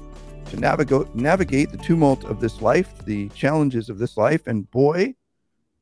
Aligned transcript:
to 0.45 0.59
navigate 0.59 1.13
navigate 1.13 1.71
the 1.71 1.77
tumult 1.77 2.23
of 2.25 2.39
this 2.39 2.63
life, 2.63 3.05
the 3.05 3.29
challenges 3.29 3.89
of 3.89 3.99
this 3.99 4.17
life, 4.17 4.47
and 4.47 4.71
boy, 4.71 5.13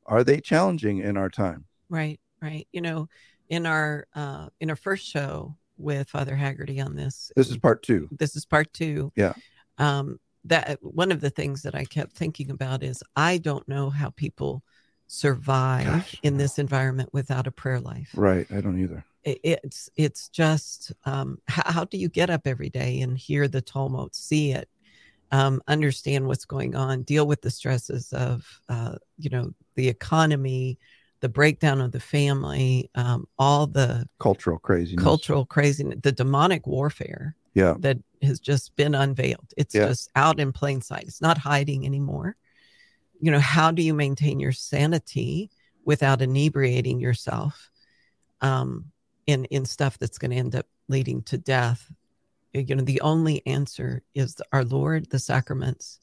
are 0.04 0.22
they 0.22 0.38
challenging 0.38 0.98
in 0.98 1.16
our 1.16 1.30
time. 1.30 1.64
Right, 1.88 2.20
right. 2.42 2.68
You 2.72 2.82
know, 2.82 3.08
in 3.48 3.64
our 3.64 4.06
uh, 4.14 4.48
in 4.60 4.68
our 4.68 4.76
first 4.76 5.06
show 5.06 5.56
with 5.78 6.10
Father 6.10 6.36
Haggerty 6.36 6.78
on 6.78 6.94
this, 6.94 7.32
this 7.34 7.48
is 7.48 7.56
part 7.56 7.82
two. 7.82 8.06
This 8.12 8.36
is 8.36 8.44
part 8.44 8.70
two. 8.74 9.12
Yeah. 9.16 9.32
Um, 9.78 10.20
that 10.48 10.78
one 10.82 11.12
of 11.12 11.20
the 11.20 11.30
things 11.30 11.62
that 11.62 11.74
I 11.74 11.84
kept 11.84 12.12
thinking 12.12 12.50
about 12.50 12.82
is 12.82 13.02
I 13.14 13.38
don't 13.38 13.66
know 13.68 13.90
how 13.90 14.10
people 14.10 14.62
survive 15.06 15.86
Gosh, 15.86 16.16
in 16.22 16.36
this 16.36 16.58
environment 16.58 17.10
without 17.12 17.46
a 17.46 17.52
prayer 17.52 17.80
life. 17.80 18.10
Right. 18.14 18.46
I 18.50 18.60
don't 18.60 18.80
either. 18.80 19.04
It, 19.24 19.40
it's 19.42 19.90
it's 19.96 20.28
just 20.28 20.92
um, 21.04 21.38
how, 21.48 21.72
how, 21.72 21.84
do 21.84 21.98
you 21.98 22.08
get 22.08 22.30
up 22.30 22.46
every 22.46 22.70
day 22.70 23.00
and 23.00 23.18
hear 23.18 23.48
the 23.48 23.60
tumult, 23.60 24.14
see 24.14 24.52
it, 24.52 24.68
um, 25.32 25.60
understand 25.66 26.26
what's 26.26 26.44
going 26.44 26.74
on, 26.74 27.02
deal 27.02 27.26
with 27.26 27.42
the 27.42 27.50
stresses 27.50 28.12
of 28.12 28.44
uh, 28.68 28.96
you 29.18 29.30
know 29.30 29.52
the 29.74 29.88
economy, 29.88 30.78
the 31.20 31.28
breakdown 31.28 31.80
of 31.80 31.92
the 31.92 32.00
family, 32.00 32.90
um, 32.94 33.26
all 33.38 33.66
the 33.66 34.08
cultural 34.20 34.58
craziness, 34.58 35.02
cultural 35.02 35.44
craziness, 35.44 35.98
the 36.02 36.12
demonic 36.12 36.66
warfare 36.66 37.36
yeah. 37.56 37.74
that 37.78 37.96
has 38.22 38.38
just 38.38 38.76
been 38.76 38.94
unveiled. 38.94 39.52
It's 39.56 39.74
yeah. 39.74 39.88
just 39.88 40.10
out 40.14 40.38
in 40.38 40.52
plain 40.52 40.82
sight. 40.82 41.04
It's 41.04 41.22
not 41.22 41.38
hiding 41.38 41.86
anymore. 41.86 42.36
You 43.18 43.30
know 43.30 43.40
how 43.40 43.70
do 43.70 43.82
you 43.82 43.94
maintain 43.94 44.38
your 44.38 44.52
sanity 44.52 45.50
without 45.86 46.20
inebriating 46.20 47.00
yourself 47.00 47.70
um 48.42 48.92
in 49.26 49.46
in 49.46 49.64
stuff 49.64 49.98
that's 49.98 50.18
going 50.18 50.32
to 50.32 50.36
end 50.36 50.54
up 50.54 50.66
leading 50.88 51.22
to 51.22 51.38
death? 51.38 51.90
You 52.52 52.74
know 52.74 52.84
the 52.84 53.00
only 53.00 53.44
answer 53.46 54.02
is 54.14 54.36
our 54.52 54.64
lord 54.64 55.08
the 55.08 55.18
sacraments 55.18 55.98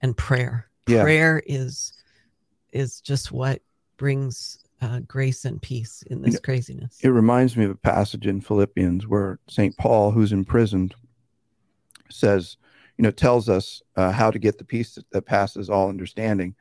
and 0.00 0.16
prayer. 0.16 0.70
Yeah. 0.88 1.02
prayer 1.02 1.42
is 1.44 1.92
is 2.72 3.02
just 3.02 3.32
what 3.32 3.60
brings 3.98 4.64
uh, 4.82 5.00
grace 5.00 5.44
and 5.44 5.60
peace 5.60 6.02
in 6.10 6.22
this 6.22 6.38
craziness. 6.38 6.98
It 7.02 7.08
reminds 7.08 7.56
me 7.56 7.64
of 7.64 7.70
a 7.70 7.76
passage 7.76 8.26
in 8.26 8.40
Philippians 8.40 9.06
where 9.06 9.38
St. 9.48 9.76
Paul, 9.76 10.10
who's 10.10 10.32
imprisoned, 10.32 10.94
says, 12.10 12.56
you 12.96 13.02
know, 13.02 13.10
tells 13.10 13.48
us 13.48 13.82
uh, 13.96 14.10
how 14.10 14.30
to 14.30 14.38
get 14.38 14.58
the 14.58 14.64
peace 14.64 14.98
that, 15.10 15.26
passes 15.26 15.70
all 15.70 15.88
understanding. 15.88 16.54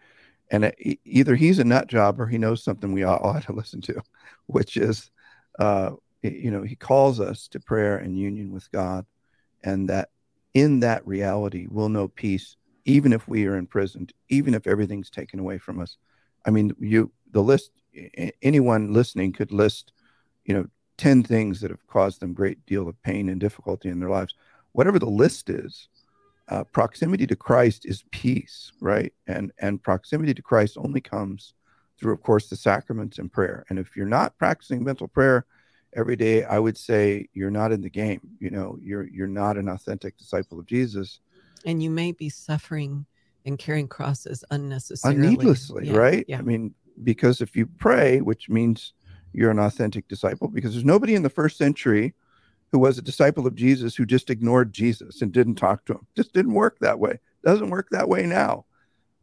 And 0.51 0.65
it, 0.65 0.99
either 1.05 1.35
he's 1.35 1.59
a 1.59 1.63
nut 1.63 1.87
job 1.87 2.19
or 2.19 2.27
he 2.27 2.37
knows 2.37 2.63
something 2.63 2.91
we 2.91 3.03
all 3.03 3.19
ought 3.23 3.43
to 3.43 3.53
listen 3.53 3.81
to, 3.81 4.01
which 4.47 4.77
is, 4.77 5.11
uh, 5.59 5.91
you 6.21 6.51
know, 6.51 6.63
he 6.63 6.75
calls 6.75 7.19
us 7.19 7.47
to 7.49 7.59
prayer 7.59 7.97
and 7.97 8.17
union 8.17 8.51
with 8.51 8.71
God. 8.71 9.05
And 9.63 9.89
that 9.89 10.09
in 10.53 10.79
that 10.81 11.05
reality, 11.05 11.67
we'll 11.69 11.89
know 11.89 12.07
peace, 12.07 12.55
even 12.85 13.13
if 13.13 13.27
we 13.27 13.45
are 13.45 13.57
imprisoned, 13.57 14.13
even 14.29 14.53
if 14.53 14.67
everything's 14.67 15.09
taken 15.09 15.39
away 15.39 15.57
from 15.57 15.79
us. 15.79 15.97
I 16.45 16.51
mean, 16.51 16.75
you, 16.79 17.11
the 17.35 17.43
list 17.43 17.71
anyone 18.41 18.93
listening 18.93 19.33
could 19.33 19.51
list, 19.51 19.91
you 20.45 20.53
know, 20.53 20.65
10 20.97 21.21
things 21.23 21.59
that 21.59 21.69
have 21.69 21.85
caused 21.87 22.21
them 22.21 22.33
great 22.33 22.65
deal 22.65 22.87
of 22.87 23.01
pain 23.03 23.27
and 23.27 23.41
difficulty 23.41 23.89
in 23.89 23.99
their 23.99 24.09
lives. 24.09 24.33
Whatever 24.71 24.99
the 24.99 25.09
list 25.09 25.49
is, 25.49 25.89
uh, 26.47 26.63
proximity 26.63 27.27
to 27.27 27.35
Christ 27.35 27.85
is 27.85 28.05
peace, 28.11 28.71
right? 28.79 29.11
And 29.27 29.51
and 29.59 29.83
proximity 29.83 30.33
to 30.33 30.41
Christ 30.41 30.77
only 30.77 31.01
comes 31.01 31.53
through, 31.97 32.13
of 32.13 32.21
course, 32.21 32.49
the 32.49 32.55
sacraments 32.55 33.17
and 33.17 33.31
prayer. 33.31 33.65
And 33.69 33.79
if 33.79 33.97
you're 33.97 34.05
not 34.05 34.37
practicing 34.37 34.83
mental 34.83 35.07
prayer 35.07 35.45
every 35.93 36.15
day, 36.15 36.43
I 36.45 36.59
would 36.59 36.77
say 36.77 37.27
you're 37.33 37.51
not 37.51 37.71
in 37.71 37.81
the 37.81 37.89
game. 37.89 38.21
You 38.39 38.51
know, 38.51 38.77
you're 38.81 39.07
you're 39.07 39.27
not 39.27 39.57
an 39.57 39.67
authentic 39.67 40.17
disciple 40.17 40.59
of 40.59 40.67
Jesus. 40.67 41.19
And 41.65 41.81
you 41.83 41.89
may 41.89 42.11
be 42.13 42.29
suffering 42.29 43.05
and 43.45 43.57
carrying 43.57 43.87
crosses 43.87 44.43
unnecessarily, 44.51 45.29
needlessly, 45.29 45.87
yeah, 45.87 45.97
right? 45.97 46.25
Yeah. 46.27 46.39
I 46.39 46.41
mean, 46.41 46.73
because 47.03 47.41
if 47.41 47.55
you 47.55 47.65
pray, 47.65 48.21
which 48.21 48.49
means 48.49 48.93
you're 49.33 49.51
an 49.51 49.59
authentic 49.59 50.07
disciple, 50.07 50.47
because 50.47 50.73
there's 50.73 50.85
nobody 50.85 51.15
in 51.15 51.23
the 51.23 51.29
first 51.29 51.57
century 51.57 52.13
who 52.71 52.79
was 52.79 52.97
a 52.97 53.01
disciple 53.01 53.45
of 53.47 53.55
Jesus 53.55 53.95
who 53.95 54.05
just 54.05 54.29
ignored 54.29 54.73
Jesus 54.73 55.21
and 55.21 55.31
didn't 55.31 55.55
talk 55.55 55.85
to 55.85 55.93
him. 55.93 56.07
Just 56.15 56.33
didn't 56.33 56.53
work 56.53 56.77
that 56.79 56.99
way. 56.99 57.19
Doesn't 57.43 57.69
work 57.69 57.87
that 57.91 58.09
way 58.09 58.25
now. 58.25 58.65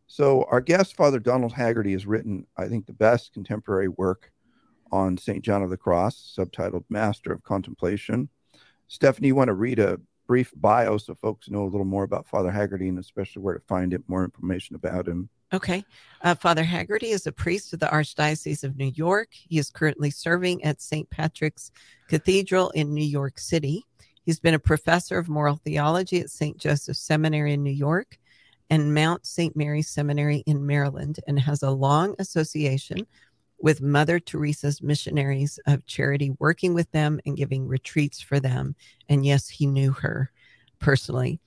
So 0.06 0.46
our 0.50 0.60
guest, 0.60 0.96
Father 0.96 1.18
Donald 1.18 1.52
Haggerty, 1.52 1.92
has 1.92 2.06
written, 2.06 2.46
I 2.56 2.66
think, 2.68 2.86
the 2.86 2.92
best 2.92 3.32
contemporary 3.32 3.88
work 3.88 4.30
on 4.90 5.16
St. 5.16 5.42
John 5.42 5.62
of 5.62 5.70
the 5.70 5.76
Cross, 5.76 6.34
subtitled 6.38 6.84
Master 6.90 7.32
of 7.32 7.42
Contemplation. 7.42 8.28
Stephanie, 8.88 9.28
you 9.28 9.34
want 9.34 9.48
to 9.48 9.54
read 9.54 9.78
a 9.78 9.98
brief 10.26 10.52
bio 10.56 10.96
so 10.98 11.14
folks 11.14 11.50
know 11.50 11.64
a 11.64 11.68
little 11.68 11.84
more 11.84 12.04
about 12.04 12.26
Father 12.26 12.50
Haggerty 12.50 12.88
and 12.88 12.98
especially 12.98 13.42
where 13.42 13.54
to 13.54 13.60
find 13.60 13.92
it, 13.92 14.02
more 14.08 14.24
information 14.24 14.76
about 14.76 15.06
him? 15.06 15.28
Okay. 15.52 15.84
Uh, 16.22 16.34
Father 16.34 16.64
Haggerty 16.64 17.10
is 17.10 17.26
a 17.26 17.32
priest 17.32 17.72
of 17.72 17.80
the 17.80 17.86
Archdiocese 17.86 18.64
of 18.64 18.76
New 18.76 18.90
York. 18.94 19.28
He 19.32 19.58
is 19.58 19.68
currently 19.68 20.10
serving 20.10 20.64
at 20.64 20.80
St. 20.80 21.08
Patrick's 21.10 21.70
Cathedral 22.08 22.70
in 22.70 22.94
New 22.94 23.04
York 23.04 23.38
City. 23.38 23.84
He's 24.24 24.40
been 24.40 24.54
a 24.54 24.58
professor 24.58 25.18
of 25.18 25.28
moral 25.28 25.56
theology 25.56 26.20
at 26.20 26.30
St. 26.30 26.56
Joseph 26.56 26.96
Seminary 26.96 27.52
in 27.52 27.62
New 27.62 27.70
York 27.70 28.18
and 28.70 28.94
Mount 28.94 29.26
St. 29.26 29.54
Mary 29.54 29.82
Seminary 29.82 30.38
in 30.46 30.64
Maryland 30.64 31.20
and 31.26 31.38
has 31.38 31.62
a 31.62 31.70
long 31.70 32.14
association 32.18 33.06
with 33.62 33.80
Mother 33.80 34.18
Teresa's 34.18 34.82
missionaries 34.82 35.58
of 35.66 35.86
charity, 35.86 36.32
working 36.38 36.74
with 36.74 36.90
them 36.90 37.20
and 37.24 37.36
giving 37.36 37.66
retreats 37.66 38.20
for 38.20 38.40
them. 38.40 38.74
And 39.08 39.24
yes, 39.24 39.48
he 39.48 39.66
knew 39.66 39.92
her 39.92 40.30
personally. 40.80 41.40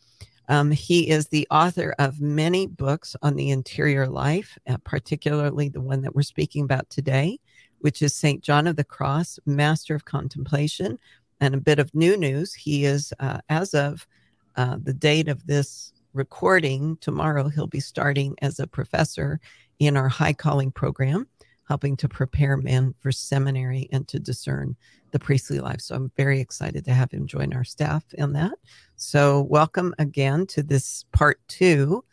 Um, 0.48 0.72
he 0.72 1.09
is 1.09 1.28
the 1.28 1.48
author 1.52 1.94
of 2.00 2.22
many 2.22 2.68
books 2.68 3.16
on 3.22 3.36
the 3.36 3.50
interior 3.50 4.08
life, 4.08 4.58
uh, 4.68 4.78
particularly 4.84 5.70
the 5.70 5.81
one 5.81 6.02
that 6.03 6.16
we're 6.16 6.22
speaking 6.22 6.64
about 6.64 6.90
today, 6.90 7.40
which 7.80 8.02
is 8.02 8.16
St. 8.16 8.42
John 8.42 8.68
of 8.68 8.76
the 8.76 8.84
Cross, 8.84 9.40
Master 9.46 9.94
of 9.94 10.06
Contemplation. 10.06 10.97
And 11.42 11.53
a 11.53 11.59
bit 11.59 11.80
of 11.80 11.94
new 11.94 12.16
news 12.16 12.53
he 12.53 12.86
is, 12.86 13.12
uh, 13.20 13.40
as 13.50 13.74
of 13.74 14.08
uh, 14.56 14.78
the 14.82 14.94
date 14.94 15.28
of 15.28 15.46
this 15.46 15.92
recording, 16.14 16.97
tomorrow 17.02 17.50
he'll 17.50 17.68
be 17.68 17.82
starting 17.82 18.36
as 18.42 18.59
a 18.59 18.68
professor 18.68 19.42
in 19.80 19.97
our 19.97 20.08
high 20.08 20.32
calling 20.32 20.72
program, 20.72 21.28
helping 21.68 21.98
to 21.98 22.08
prepare 22.08 22.58
men 22.58 22.94
for 23.00 23.12
seminary 23.12 23.90
and 23.92 24.08
to 24.08 24.20
discern 24.20 24.76
the 25.12 25.20
priestly 25.20 25.59
life. 25.59 25.81
So 25.81 25.96
I'm 25.96 26.12
very 26.16 26.40
excited 26.40 26.86
to 26.86 26.94
have 26.94 27.12
him 27.12 27.28
join 27.28 27.53
our 27.53 27.64
staff 27.64 28.03
in 28.14 28.34
that. 28.34 28.53
So 28.96 29.42
welcome 29.44 29.94
again 29.98 30.46
to 30.48 30.64
this 30.64 31.06
part 31.12 31.40
two 31.48 32.03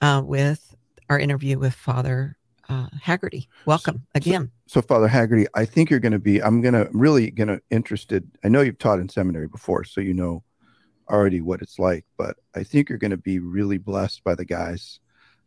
uh, 0.00 0.22
with 0.24 0.74
our 1.08 1.18
interview 1.18 1.58
with 1.58 1.74
Father 1.74 2.36
uh, 2.68 2.88
Haggerty. 3.00 3.48
Welcome 3.66 4.06
again. 4.14 4.50
So, 4.66 4.80
so, 4.80 4.86
Father 4.86 5.08
Haggerty, 5.08 5.46
I 5.54 5.64
think 5.64 5.90
you're 5.90 6.00
going 6.00 6.12
to 6.12 6.18
be. 6.18 6.42
I'm 6.42 6.62
going 6.62 6.74
to 6.74 6.88
really 6.92 7.30
going 7.30 7.48
to 7.48 7.60
interested. 7.70 8.30
I 8.44 8.48
know 8.48 8.62
you've 8.62 8.78
taught 8.78 8.98
in 8.98 9.08
seminary 9.08 9.48
before, 9.48 9.84
so 9.84 10.00
you 10.00 10.14
know 10.14 10.42
already 11.10 11.40
what 11.40 11.60
it's 11.60 11.78
like. 11.78 12.04
But 12.16 12.36
I 12.54 12.62
think 12.62 12.88
you're 12.88 12.98
going 12.98 13.10
to 13.10 13.16
be 13.16 13.38
really 13.38 13.78
blessed 13.78 14.24
by 14.24 14.34
the 14.34 14.44
guys 14.44 15.00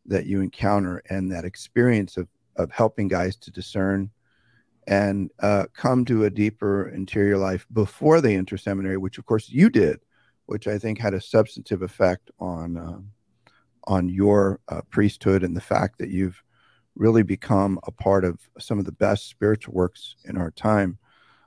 that 0.05 0.27
you 0.27 0.41
encounter 0.41 1.01
and 1.09 1.31
that 1.31 1.45
experience 1.45 2.17
of 2.17 2.27
of 2.55 2.71
helping 2.71 3.07
guys 3.07 3.35
to 3.37 3.51
discern 3.51 4.09
and 4.87 5.31
uh, 5.39 5.65
come 5.73 6.05
to 6.05 6.25
a 6.25 6.29
deeper 6.29 6.89
interior 6.89 7.37
life 7.37 7.65
before 7.73 8.21
they 8.21 8.35
enter 8.35 8.57
seminary, 8.57 8.97
which 8.97 9.17
of 9.17 9.25
course 9.25 9.49
you 9.49 9.69
did, 9.69 9.99
which 10.45 10.67
I 10.67 10.77
think 10.77 10.99
had 10.99 11.13
a 11.13 11.21
substantive 11.21 11.81
effect 11.81 12.29
on 12.39 12.77
uh, 12.77 12.99
on 13.87 14.09
your 14.09 14.59
uh, 14.67 14.81
priesthood 14.89 15.43
and 15.43 15.55
the 15.55 15.61
fact 15.61 15.99
that 15.99 16.09
you've 16.09 16.41
really 16.95 17.23
become 17.23 17.79
a 17.83 17.91
part 17.91 18.23
of 18.23 18.39
some 18.59 18.79
of 18.79 18.85
the 18.85 18.91
best 18.91 19.29
spiritual 19.29 19.73
works 19.73 20.15
in 20.25 20.37
our 20.37 20.51
time. 20.51 20.97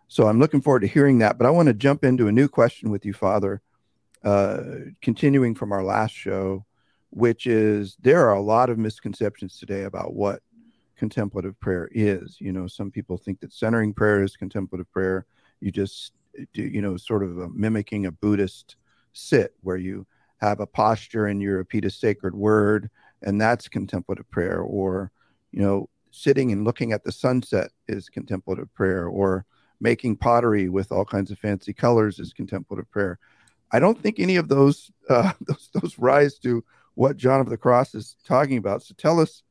So 0.08 0.26
I'm 0.26 0.38
looking 0.38 0.60
forward 0.60 0.80
to 0.80 0.86
hearing 0.86 1.18
that. 1.18 1.38
But 1.38 1.46
I 1.46 1.50
want 1.50 1.66
to 1.66 1.74
jump 1.74 2.04
into 2.04 2.28
a 2.28 2.32
new 2.32 2.48
question 2.48 2.90
with 2.90 3.04
you, 3.04 3.12
Father, 3.12 3.60
uh, 4.24 4.62
continuing 5.02 5.54
from 5.54 5.72
our 5.72 5.82
last 5.82 6.14
show, 6.14 6.64
which 7.10 7.46
is 7.46 7.96
there 8.00 8.28
are 8.28 8.34
a 8.34 8.40
lot 8.40 8.70
of 8.70 8.78
misconceptions 8.78 9.58
today 9.58 9.84
about 9.84 10.14
what 10.14 10.42
contemplative 10.98 11.58
prayer 11.60 11.88
is. 11.92 12.36
You 12.40 12.52
know, 12.52 12.66
some 12.66 12.90
people 12.90 13.16
think 13.16 13.40
that 13.40 13.52
centering 13.52 13.94
prayer 13.94 14.22
is 14.22 14.36
contemplative 14.36 14.90
prayer. 14.92 15.26
You 15.60 15.70
just 15.70 16.12
do, 16.52 16.62
you 16.62 16.82
know, 16.82 16.96
sort 16.96 17.22
of 17.22 17.38
a, 17.38 17.48
mimicking 17.48 18.06
a 18.06 18.12
Buddhist 18.12 18.76
sit, 19.12 19.54
where 19.62 19.76
you 19.76 20.06
have 20.40 20.60
a 20.60 20.66
posture 20.66 21.26
and 21.26 21.40
you 21.40 21.50
repeat 21.52 21.84
a 21.84 21.90
sacred 21.90 22.34
word, 22.34 22.90
and 23.22 23.40
that's 23.40 23.68
contemplative 23.68 24.30
prayer. 24.30 24.60
Or, 24.60 25.10
you 25.52 25.62
know, 25.62 25.88
sitting 26.10 26.52
and 26.52 26.64
looking 26.64 26.92
at 26.92 27.04
the 27.04 27.12
sunset 27.12 27.70
is 27.88 28.08
contemplative 28.08 28.72
prayer. 28.74 29.06
Or 29.06 29.46
making 29.80 30.16
pottery 30.16 30.68
with 30.68 30.90
all 30.92 31.04
kinds 31.04 31.30
of 31.30 31.38
fancy 31.38 31.72
colors 31.72 32.18
is 32.18 32.32
contemplative 32.32 32.90
prayer. 32.90 33.18
I 33.70 33.78
don't 33.78 34.00
think 34.00 34.18
any 34.18 34.36
of 34.36 34.48
those 34.48 34.90
uh, 35.08 35.32
those, 35.40 35.70
those 35.74 35.98
rise 35.98 36.38
to 36.40 36.64
what 36.94 37.16
John 37.16 37.40
of 37.40 37.48
the 37.48 37.56
Cross 37.56 37.94
is 37.94 38.16
talking 38.24 38.58
about. 38.58 38.82
So 38.82 38.94
tell 38.96 39.20
us 39.20 39.42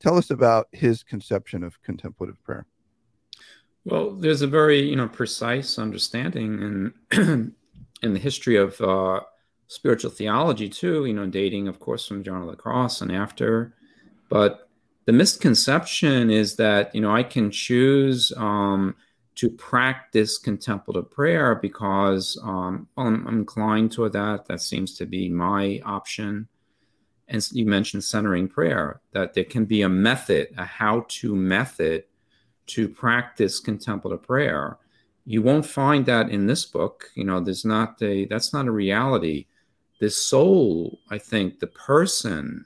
tell 0.00 0.16
us 0.16 0.30
about 0.30 0.68
his 0.72 1.02
conception 1.02 1.62
of 1.62 1.80
contemplative 1.82 2.42
prayer. 2.44 2.66
Well, 3.84 4.10
there's 4.10 4.42
a 4.42 4.46
very 4.46 4.80
you 4.80 4.96
know 4.96 5.08
precise 5.08 5.78
understanding 5.78 6.92
in 7.10 7.54
in 8.02 8.12
the 8.12 8.18
history 8.18 8.56
of 8.56 8.80
uh, 8.80 9.20
spiritual 9.66 10.10
theology 10.10 10.68
too. 10.68 11.06
You 11.06 11.14
know, 11.14 11.26
dating 11.26 11.68
of 11.68 11.80
course 11.80 12.06
from 12.06 12.22
John 12.22 12.42
of 12.42 12.48
the 12.48 12.56
Cross 12.56 13.00
and 13.00 13.12
after, 13.12 13.74
but 14.28 14.68
the 15.06 15.12
misconception 15.12 16.30
is 16.30 16.56
that 16.56 16.94
you 16.94 17.00
know 17.00 17.14
I 17.14 17.22
can 17.22 17.50
choose 17.50 18.32
um, 18.36 18.94
to 19.36 19.48
practice 19.48 20.36
contemplative 20.36 21.10
prayer 21.10 21.54
because 21.54 22.38
um, 22.42 22.88
I'm, 22.96 23.26
I'm 23.26 23.38
inclined 23.38 23.92
toward 23.92 24.12
that. 24.12 24.46
That 24.46 24.60
seems 24.60 24.94
to 24.96 25.06
be 25.06 25.28
my 25.28 25.80
option. 25.84 26.48
And 27.28 27.46
you 27.52 27.66
mentioned 27.66 28.04
centering 28.04 28.48
prayer, 28.48 29.00
that 29.12 29.34
there 29.34 29.44
can 29.44 29.66
be 29.66 29.82
a 29.82 29.88
method, 29.88 30.48
a 30.56 30.64
how 30.64 31.04
to 31.08 31.36
method 31.36 32.04
to 32.68 32.88
practice 32.88 33.60
contemplative 33.60 34.22
prayer. 34.22 34.78
You 35.26 35.42
won't 35.42 35.66
find 35.66 36.06
that 36.06 36.30
in 36.30 36.46
this 36.46 36.64
book. 36.64 37.10
You 37.14 37.24
know, 37.24 37.40
there's 37.40 37.64
not 37.64 38.00
a, 38.02 38.24
that's 38.26 38.52
not 38.52 38.66
a 38.66 38.70
reality. 38.70 39.46
The 40.00 40.10
soul, 40.10 41.00
I 41.10 41.18
think, 41.18 41.60
the 41.60 41.66
person 41.66 42.64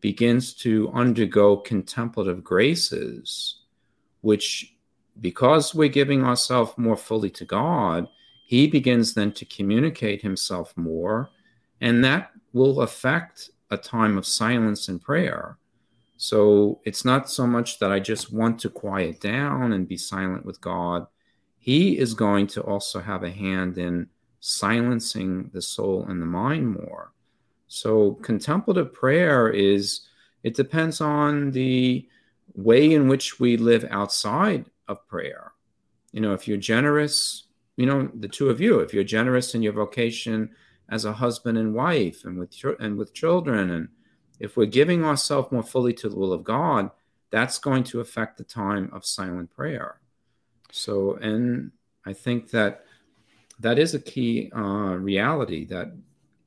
begins 0.00 0.52
to 0.54 0.90
undergo 0.92 1.56
contemplative 1.56 2.44
graces, 2.44 3.60
which 4.20 4.74
because 5.20 5.74
we're 5.74 5.88
giving 5.88 6.22
ourselves 6.22 6.72
more 6.76 6.96
fully 6.96 7.30
to 7.30 7.44
God, 7.44 8.08
he 8.44 8.66
begins 8.66 9.14
then 9.14 9.32
to 9.32 9.44
communicate 9.44 10.22
himself 10.22 10.76
more, 10.76 11.30
and 11.80 12.04
that 12.04 12.30
will 12.52 12.82
affect 12.82 13.50
a 13.70 13.76
time 13.76 14.16
of 14.16 14.26
silence 14.26 14.88
and 14.88 15.00
prayer. 15.00 15.58
So 16.16 16.80
it's 16.84 17.04
not 17.04 17.30
so 17.30 17.46
much 17.46 17.78
that 17.78 17.92
I 17.92 18.00
just 18.00 18.32
want 18.32 18.58
to 18.60 18.70
quiet 18.70 19.20
down 19.20 19.72
and 19.72 19.88
be 19.88 19.96
silent 19.96 20.46
with 20.46 20.60
God. 20.60 21.06
He 21.58 21.98
is 21.98 22.14
going 22.14 22.46
to 22.48 22.62
also 22.62 23.00
have 23.00 23.22
a 23.22 23.30
hand 23.30 23.76
in 23.76 24.08
silencing 24.40 25.50
the 25.52 25.60
soul 25.60 26.06
and 26.08 26.22
the 26.22 26.26
mind 26.26 26.70
more. 26.70 27.12
So 27.68 28.12
contemplative 28.22 28.92
prayer 28.92 29.50
is, 29.50 30.02
it 30.42 30.54
depends 30.54 31.00
on 31.00 31.50
the 31.50 32.08
way 32.54 32.92
in 32.92 33.08
which 33.08 33.40
we 33.40 33.56
live 33.56 33.84
outside 33.90 34.66
of 34.88 35.06
prayer. 35.08 35.52
You 36.12 36.20
know, 36.20 36.32
if 36.32 36.46
you're 36.46 36.56
generous, 36.56 37.44
you 37.76 37.84
know, 37.84 38.08
the 38.14 38.28
two 38.28 38.48
of 38.48 38.60
you, 38.60 38.78
if 38.78 38.94
you're 38.94 39.04
generous 39.04 39.54
in 39.54 39.62
your 39.62 39.72
vocation 39.72 40.50
as 40.88 41.04
a 41.04 41.14
husband 41.14 41.58
and 41.58 41.74
wife 41.74 42.24
and 42.24 42.38
with 42.38 42.54
and 42.78 42.96
with 42.96 43.12
children 43.12 43.70
and 43.70 43.88
if 44.38 44.56
we're 44.56 44.66
giving 44.66 45.04
ourselves 45.04 45.50
more 45.50 45.62
fully 45.62 45.92
to 45.94 46.08
the 46.08 46.16
will 46.16 46.32
of 46.32 46.44
God, 46.44 46.90
that's 47.30 47.58
going 47.58 47.84
to 47.84 48.00
affect 48.00 48.38
the 48.38 48.44
time 48.44 48.90
of 48.92 49.04
silent 49.04 49.54
prayer. 49.54 50.00
So, 50.70 51.14
and 51.14 51.72
I 52.04 52.12
think 52.12 52.50
that 52.50 52.84
that 53.60 53.78
is 53.78 53.94
a 53.94 53.98
key 53.98 54.50
uh, 54.54 54.96
reality 54.96 55.64
that 55.66 55.92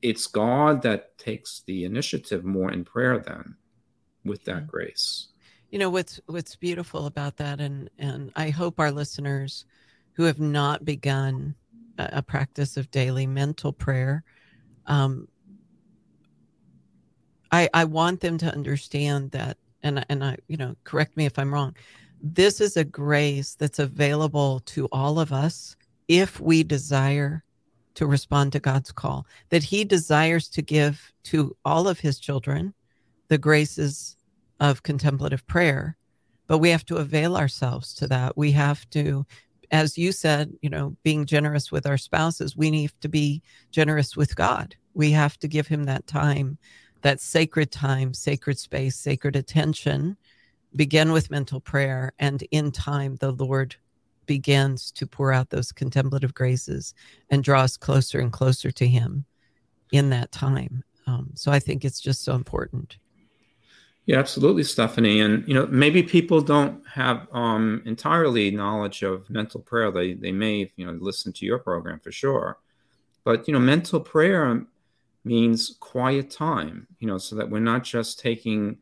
it's 0.02 0.26
God 0.26 0.82
that 0.82 1.18
takes 1.18 1.62
the 1.66 1.84
initiative 1.84 2.44
more 2.44 2.70
in 2.70 2.84
prayer 2.84 3.18
than 3.18 3.56
with 4.24 4.44
that 4.44 4.58
mm-hmm. 4.58 4.66
grace. 4.66 5.28
You 5.70 5.78
know 5.78 5.90
what's 5.90 6.20
what's 6.26 6.56
beautiful 6.56 7.06
about 7.06 7.36
that, 7.36 7.60
and 7.60 7.90
and 7.98 8.32
I 8.34 8.50
hope 8.50 8.80
our 8.80 8.90
listeners 8.90 9.64
who 10.14 10.24
have 10.24 10.40
not 10.40 10.84
begun 10.84 11.54
a, 12.12 12.22
practice 12.22 12.76
of 12.76 12.90
daily 12.90 13.26
mental 13.26 13.72
prayer, 13.72 14.24
um, 14.86 15.28
I 17.52 17.68
I 17.74 17.84
want 17.84 18.20
them 18.20 18.38
to 18.38 18.52
understand 18.52 19.30
that, 19.32 19.56
and 19.82 20.04
and 20.08 20.24
I 20.24 20.36
you 20.48 20.56
know 20.56 20.76
correct 20.84 21.16
me 21.16 21.26
if 21.26 21.38
I'm 21.38 21.52
wrong. 21.52 21.76
This 22.22 22.60
is 22.60 22.76
a 22.76 22.84
grace 22.84 23.54
that's 23.54 23.78
available 23.78 24.60
to 24.66 24.88
all 24.92 25.18
of 25.18 25.32
us 25.32 25.76
if 26.08 26.38
we 26.40 26.62
desire 26.62 27.44
to 27.94 28.06
respond 28.06 28.52
to 28.52 28.60
God's 28.60 28.92
call. 28.92 29.26
That 29.50 29.64
He 29.64 29.84
desires 29.84 30.48
to 30.50 30.62
give 30.62 31.12
to 31.24 31.56
all 31.64 31.88
of 31.88 32.00
His 32.00 32.18
children 32.18 32.74
the 33.28 33.38
graces 33.38 34.16
of 34.58 34.82
contemplative 34.82 35.46
prayer, 35.46 35.96
but 36.46 36.58
we 36.58 36.70
have 36.70 36.84
to 36.86 36.96
avail 36.96 37.36
ourselves 37.36 37.94
to 37.94 38.06
that. 38.08 38.36
We 38.36 38.52
have 38.52 38.88
to, 38.90 39.24
as 39.70 39.96
you 39.96 40.12
said, 40.12 40.52
you 40.62 40.70
know, 40.70 40.96
being 41.02 41.26
generous 41.26 41.70
with 41.70 41.86
our 41.86 41.98
spouses, 41.98 42.56
we 42.56 42.70
need 42.70 42.92
to 43.00 43.08
be 43.08 43.42
generous 43.70 44.16
with 44.16 44.34
God. 44.34 44.74
We 44.94 45.12
have 45.12 45.38
to 45.38 45.48
give 45.48 45.66
Him 45.66 45.84
that 45.84 46.06
time, 46.06 46.58
that 47.02 47.20
sacred 47.20 47.70
time, 47.70 48.12
sacred 48.12 48.58
space, 48.58 48.96
sacred 48.96 49.36
attention. 49.36 50.16
Begin 50.74 51.12
with 51.12 51.30
mental 51.30 51.60
prayer, 51.60 52.12
and 52.18 52.42
in 52.50 52.70
time, 52.70 53.16
the 53.16 53.32
Lord 53.32 53.76
begins 54.26 54.92
to 54.92 55.06
pour 55.06 55.32
out 55.32 55.50
those 55.50 55.72
contemplative 55.72 56.34
graces 56.34 56.94
and 57.30 57.42
draw 57.42 57.62
us 57.62 57.76
closer 57.76 58.20
and 58.20 58.32
closer 58.32 58.70
to 58.70 58.86
Him 58.86 59.24
in 59.92 60.10
that 60.10 60.30
time. 60.30 60.84
Um, 61.06 61.30
so 61.34 61.50
I 61.50 61.58
think 61.58 61.84
it's 61.84 62.00
just 62.00 62.22
so 62.22 62.34
important. 62.34 62.98
Yeah, 64.10 64.18
absolutely, 64.18 64.64
Stephanie. 64.64 65.20
And 65.20 65.46
you 65.46 65.54
know, 65.54 65.68
maybe 65.68 66.02
people 66.02 66.40
don't 66.40 66.84
have 66.88 67.28
um, 67.30 67.80
entirely 67.86 68.50
knowledge 68.50 69.04
of 69.04 69.30
mental 69.30 69.60
prayer. 69.60 69.92
They 69.92 70.14
they 70.14 70.32
may 70.32 70.72
you 70.74 70.84
know 70.84 70.98
listen 71.00 71.32
to 71.34 71.46
your 71.46 71.60
program 71.60 72.00
for 72.00 72.10
sure, 72.10 72.58
but 73.22 73.46
you 73.46 73.54
know, 73.54 73.60
mental 73.60 74.00
prayer 74.00 74.66
means 75.24 75.76
quiet 75.78 76.28
time. 76.28 76.88
You 76.98 77.06
know, 77.06 77.18
so 77.18 77.36
that 77.36 77.50
we're 77.50 77.60
not 77.60 77.84
just 77.84 78.18
taking 78.18 78.78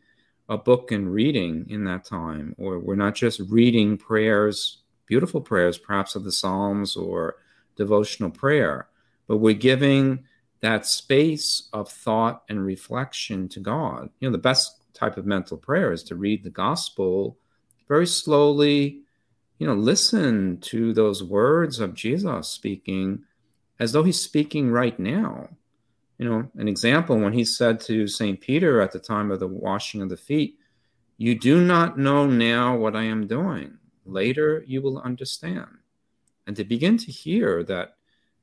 a 0.49 0.57
book 0.57 0.93
and 0.93 1.13
reading 1.13 1.67
in 1.69 1.85
that 1.85 2.07
time, 2.07 2.55
or 2.57 2.79
we're 2.79 2.97
not 2.97 3.15
just 3.15 3.39
reading 3.51 3.99
prayers, 3.99 4.79
beautiful 5.05 5.43
prayers, 5.43 5.77
perhaps 5.77 6.17
of 6.17 6.25
the 6.25 6.33
Psalms 6.33 6.97
or 6.97 7.37
devotional 7.77 8.31
prayer, 8.31 8.89
but 9.27 9.37
we're 9.37 9.53
giving 9.53 10.25
that 10.63 10.87
space 10.87 11.69
of 11.75 11.91
thought 11.91 12.45
and 12.49 12.65
reflection 12.65 13.47
to 13.51 13.61
God. 13.61 14.09
You 14.21 14.31
know, 14.31 14.33
the 14.33 14.39
best 14.39 14.77
type 14.99 15.17
of 15.17 15.27
mental 15.27 15.57
prayer 15.57 15.93
is 15.93 16.03
to 16.05 16.17
read 16.17 16.43
the 16.43 16.51
gospel 16.51 17.39
very 17.89 18.07
slowly, 18.07 19.01
you 19.59 19.67
know, 19.67 19.75
listen 19.75 20.59
to 20.61 20.93
those 20.93 21.23
words 21.23 21.81
of 21.81 21.95
Jesus 21.95 22.49
speaking 22.49 23.25
as 23.81 23.93
though 23.93 24.03
he's 24.03 24.21
speaking 24.21 24.71
right 24.71 24.99
now. 24.99 25.49
You 26.19 26.29
know, 26.29 26.51
an 26.57 26.69
example 26.69 27.19
when 27.19 27.33
he 27.33 27.45
said 27.45 27.81
to 27.83 28.09
St. 28.09 28.41
Peter 28.41 28.81
at 28.81 28.93
the 28.93 28.99
time 28.99 29.31
of 29.31 29.41
the 29.41 29.47
washing 29.49 30.03
of 30.03 30.09
the 30.09 30.17
feet, 30.17 30.59
You 31.17 31.39
do 31.39 31.65
not 31.65 31.99
know 31.99 32.27
now 32.27 32.77
what 32.77 32.95
I 32.95 33.05
am 33.05 33.27
doing. 33.27 33.79
Later 34.05 34.65
you 34.67 34.83
will 34.83 34.99
understand. 34.99 35.79
And 36.47 36.57
to 36.57 36.65
begin 36.65 36.97
to 36.99 37.13
hear 37.13 37.63
that 37.65 37.97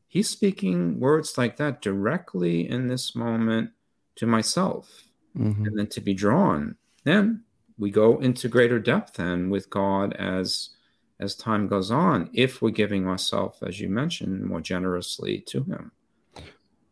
he's 0.08 0.30
speaking 0.30 1.00
words 1.00 1.38
like 1.38 1.58
that 1.58 1.82
directly 1.82 2.70
in 2.70 2.88
this 2.88 3.16
moment 3.16 3.72
to 4.16 4.26
myself 4.26 5.06
mm-hmm. 5.38 5.66
and 5.66 5.78
then 5.78 5.88
to 5.88 6.02
be 6.02 6.14
drawn. 6.14 6.76
Then 7.04 7.44
we 7.78 7.92
go 7.92 8.20
into 8.20 8.48
greater 8.48 8.80
depth 8.80 9.20
and 9.20 9.52
with 9.52 9.70
God 9.70 10.14
as 10.14 10.70
as 11.20 11.36
time 11.36 11.68
goes 11.68 11.92
on, 11.92 12.30
if 12.34 12.62
we're 12.62 12.72
giving 12.72 13.08
ourselves, 13.08 13.60
as 13.64 13.80
you 13.80 13.88
mentioned, 13.88 14.44
more 14.44 14.60
generously 14.60 15.40
to 15.48 15.64
Him. 15.64 15.92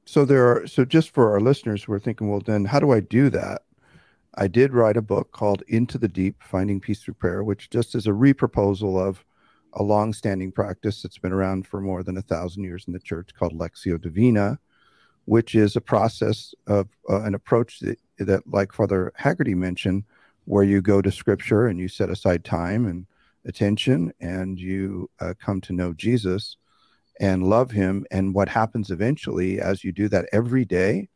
So 0.05 0.25
there 0.25 0.47
are 0.47 0.67
so 0.67 0.85
just 0.85 1.09
for 1.11 1.31
our 1.31 1.41
listeners 1.41 1.83
who 1.83 1.93
are 1.93 1.99
thinking, 1.99 2.29
well, 2.29 2.39
then 2.39 2.65
how 2.65 2.79
do 2.79 2.91
I 2.91 2.99
do 2.99 3.29
that? 3.31 3.63
I 4.35 4.47
did 4.47 4.73
write 4.73 4.97
a 4.97 5.01
book 5.01 5.31
called 5.31 5.63
Into 5.67 5.97
the 5.97 6.07
Deep: 6.07 6.41
Finding 6.41 6.79
Peace 6.79 7.03
Through 7.03 7.15
Prayer, 7.15 7.43
which 7.43 7.69
just 7.69 7.95
is 7.95 8.07
a 8.07 8.11
reproposal 8.11 8.99
of 8.99 9.23
a 9.73 9.83
long-standing 9.83 10.51
practice 10.51 11.01
that's 11.01 11.17
been 11.17 11.33
around 11.33 11.67
for 11.67 11.81
more 11.81 12.03
than 12.03 12.17
a 12.17 12.21
thousand 12.21 12.63
years 12.63 12.85
in 12.87 12.93
the 12.93 12.99
church 12.99 13.31
called 13.37 13.57
Lectio 13.57 13.99
Divina, 13.99 14.59
which 15.25 15.55
is 15.55 15.75
a 15.75 15.81
process 15.81 16.53
of 16.67 16.87
uh, 17.09 17.21
an 17.23 17.33
approach 17.33 17.79
that, 17.79 17.97
that, 18.19 18.43
like 18.47 18.73
Father 18.73 19.11
Haggerty 19.15 19.55
mentioned, 19.55 20.03
where 20.45 20.63
you 20.63 20.81
go 20.81 21.01
to 21.01 21.11
Scripture 21.11 21.67
and 21.67 21.79
you 21.79 21.87
set 21.87 22.09
aside 22.09 22.43
time 22.43 22.85
and 22.85 23.05
attention, 23.45 24.13
and 24.19 24.59
you 24.59 25.09
uh, 25.19 25.33
come 25.39 25.61
to 25.61 25.73
know 25.73 25.93
Jesus 25.93 26.57
and 27.19 27.47
love 27.47 27.71
Him. 27.71 28.05
And 28.11 28.33
what 28.33 28.49
happens 28.49 28.91
eventually, 28.91 29.59
as 29.59 29.83
you 29.83 29.91
do 29.91 30.07
that 30.09 30.27
every 30.31 30.65
day, 30.65 31.09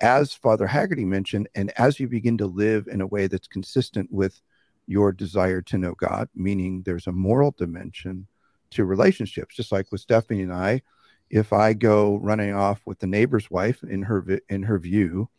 as 0.00 0.32
Father 0.32 0.66
Haggerty 0.66 1.04
mentioned, 1.04 1.48
and 1.54 1.72
as 1.78 2.00
you 2.00 2.08
begin 2.08 2.38
to 2.38 2.46
live 2.46 2.86
in 2.88 3.00
a 3.00 3.06
way 3.06 3.26
that's 3.26 3.48
consistent 3.48 4.10
with 4.10 4.40
your 4.86 5.12
desire 5.12 5.60
to 5.62 5.78
know 5.78 5.94
God, 5.94 6.28
meaning 6.34 6.82
there's 6.82 7.06
a 7.06 7.12
moral 7.12 7.54
dimension 7.56 8.26
to 8.70 8.84
relationships, 8.84 9.56
just 9.56 9.72
like 9.72 9.92
with 9.92 10.00
Stephanie 10.00 10.42
and 10.42 10.52
I 10.52 10.82
if 11.30 11.52
I 11.52 11.72
go 11.72 12.16
running 12.16 12.54
off 12.54 12.82
with 12.84 12.98
the 12.98 13.06
neighbor's 13.06 13.50
wife 13.50 13.82
in 13.84 14.02
her 14.02 14.24
in 14.48 14.64
her 14.64 14.78
view, 14.78 15.30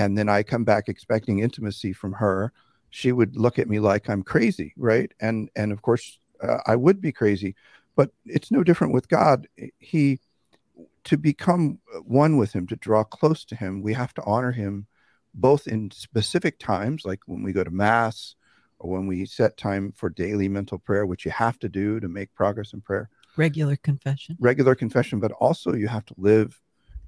and 0.00 0.16
then 0.16 0.30
I 0.30 0.42
come 0.42 0.64
back 0.64 0.88
expecting 0.88 1.40
intimacy 1.40 1.92
from 1.92 2.14
her, 2.14 2.52
she 2.88 3.12
would 3.12 3.36
look 3.36 3.58
at 3.58 3.68
me 3.68 3.80
like 3.80 4.08
I'm 4.08 4.22
crazy, 4.22 4.72
right? 4.78 5.12
And 5.20 5.50
and 5.54 5.72
of 5.72 5.82
course 5.82 6.18
uh, 6.42 6.58
I 6.66 6.74
would 6.74 7.02
be 7.02 7.12
crazy, 7.12 7.54
but 7.96 8.10
it's 8.24 8.50
no 8.50 8.64
different 8.64 8.94
with 8.94 9.08
God. 9.08 9.46
He 9.78 10.18
to 11.04 11.18
become 11.18 11.80
one 12.04 12.38
with 12.38 12.52
him, 12.54 12.66
to 12.68 12.76
draw 12.76 13.04
close 13.04 13.44
to 13.44 13.54
him, 13.54 13.82
we 13.82 13.92
have 13.92 14.14
to 14.14 14.22
honor 14.24 14.52
him 14.52 14.86
both 15.34 15.66
in 15.66 15.90
specific 15.90 16.58
times, 16.58 17.04
like 17.04 17.20
when 17.26 17.42
we 17.42 17.52
go 17.52 17.62
to 17.62 17.70
mass 17.70 18.34
or 18.78 18.90
when 18.90 19.06
we 19.06 19.26
set 19.26 19.58
time 19.58 19.92
for 19.94 20.08
daily 20.08 20.48
mental 20.48 20.78
prayer, 20.78 21.04
which 21.04 21.26
you 21.26 21.30
have 21.30 21.58
to 21.58 21.68
do 21.68 22.00
to 22.00 22.08
make 22.08 22.34
progress 22.34 22.72
in 22.72 22.80
prayer. 22.80 23.10
Regular 23.36 23.76
confession. 23.76 24.36
Regular 24.40 24.74
confession, 24.74 25.20
but 25.20 25.32
also 25.32 25.74
you 25.74 25.88
have 25.88 26.06
to 26.06 26.14
live 26.16 26.58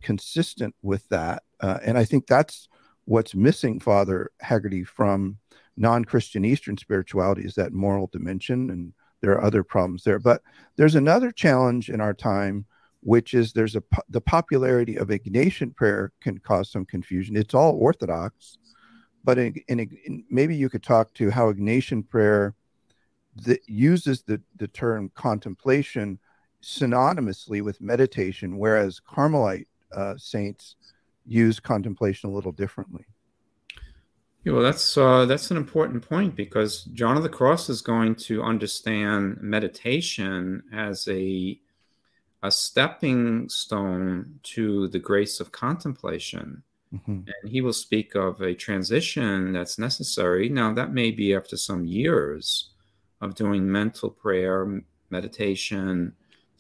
consistent 0.03 0.75
with 0.83 1.09
that. 1.09 1.43
Uh, 1.61 1.79
and 1.83 1.97
I 1.97 2.05
think 2.05 2.27
that's 2.27 2.69
what's 3.05 3.35
missing, 3.35 3.81
Father 3.81 4.31
Haggerty, 4.41 4.85
from 4.85 5.39
non 5.77 6.05
Christian 6.05 6.45
Eastern 6.45 6.77
spirituality 6.77 7.43
is 7.43 7.55
that 7.55 7.73
moral 7.73 8.09
dimension. 8.13 8.71
And 8.71 8.93
there 9.21 9.33
are 9.33 9.45
other 9.45 9.63
problems 9.63 10.05
there. 10.05 10.19
But 10.19 10.43
there's 10.77 10.95
another 10.95 11.31
challenge 11.31 11.89
in 11.89 12.01
our 12.01 12.15
time 12.15 12.67
which 13.03 13.35
is 13.35 13.53
there's 13.53 13.75
a 13.75 13.83
the 14.09 14.21
popularity 14.21 14.97
of 14.97 15.09
Ignatian 15.09 15.75
prayer 15.75 16.13
can 16.21 16.39
cause 16.39 16.71
some 16.71 16.85
confusion. 16.85 17.37
It's 17.37 17.55
all 17.55 17.75
Orthodox, 17.75 18.59
but 19.25 19.39
in, 19.39 19.55
in, 19.69 19.81
in 19.81 20.25
maybe 20.31 20.55
you 20.55 20.69
could 20.69 20.85
talk 20.85 21.13
to 21.15 21.31
how 21.31 21.53
Ignatian 21.53 22.09
prayer 22.09 22.55
uses 23.67 24.23
the, 24.23 24.41
the 24.57 24.69
term 24.69 25.11
contemplation 25.15 26.19
synonymously 26.63 27.61
with 27.61 27.81
meditation, 27.81 28.57
whereas 28.57 29.01
Carmelite 29.01 29.67
uh, 29.93 30.15
saints 30.17 30.77
use 31.27 31.61
contemplation 31.61 32.31
a 32.31 32.33
little 32.33 32.53
differently. 32.53 33.05
Yeah, 34.45 34.55
well, 34.55 34.63
that's 34.63 34.97
uh, 34.97 35.25
that's 35.27 35.51
an 35.53 35.57
important 35.57 36.07
point 36.07 36.35
because 36.35 36.85
John 36.85 37.17
of 37.17 37.23
the 37.23 37.29
Cross 37.29 37.69
is 37.69 37.81
going 37.81 38.17
to 38.17 38.43
understand 38.43 39.39
meditation 39.41 40.65
as 40.73 41.07
a 41.09 41.61
a 42.43 42.51
stepping 42.51 43.49
stone 43.49 44.41
to 44.43 44.89
the 44.89 44.99
grace 44.99 45.39
of 45.39 45.53
contemplation. 45.53 46.63
Mm-hmm. 46.93 47.13
And 47.13 47.51
he 47.51 47.61
will 47.61 47.73
speak 47.73 48.15
of 48.17 48.41
a 48.43 48.55
transition 48.55 49.53
that's 49.53 49.79
necessary. 49.79 50.49
Now, 50.49 50.75
that 50.75 50.93
may 50.93 51.11
be 51.11 51.35
after 51.35 51.57
some 51.57 51.87
years 51.87 52.71
of 53.21 53.35
doing 53.35 53.71
mental 53.71 54.11
prayer, 54.11 54.83
meditation, 55.09 56.13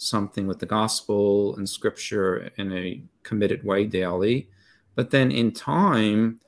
something 0.03 0.47
with 0.47 0.59
the 0.59 0.67
gospel 0.67 1.57
and 1.57 1.69
scripture 1.69 2.51
in 2.57 2.73
a 2.73 3.03
committed 3.23 3.65
way 3.65 3.85
daily. 3.85 4.49
But 4.95 5.11
then 5.11 5.31
in 5.31 5.53
time, 5.53 6.41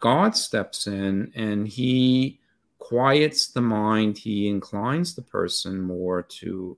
God 0.00 0.36
steps 0.36 0.86
in 0.86 1.32
and 1.34 1.66
he 1.66 2.40
quiets 2.78 3.48
the 3.48 3.60
mind, 3.60 4.18
he 4.18 4.48
inclines 4.48 5.14
the 5.14 5.22
person 5.22 5.80
more 5.80 6.22
to 6.22 6.76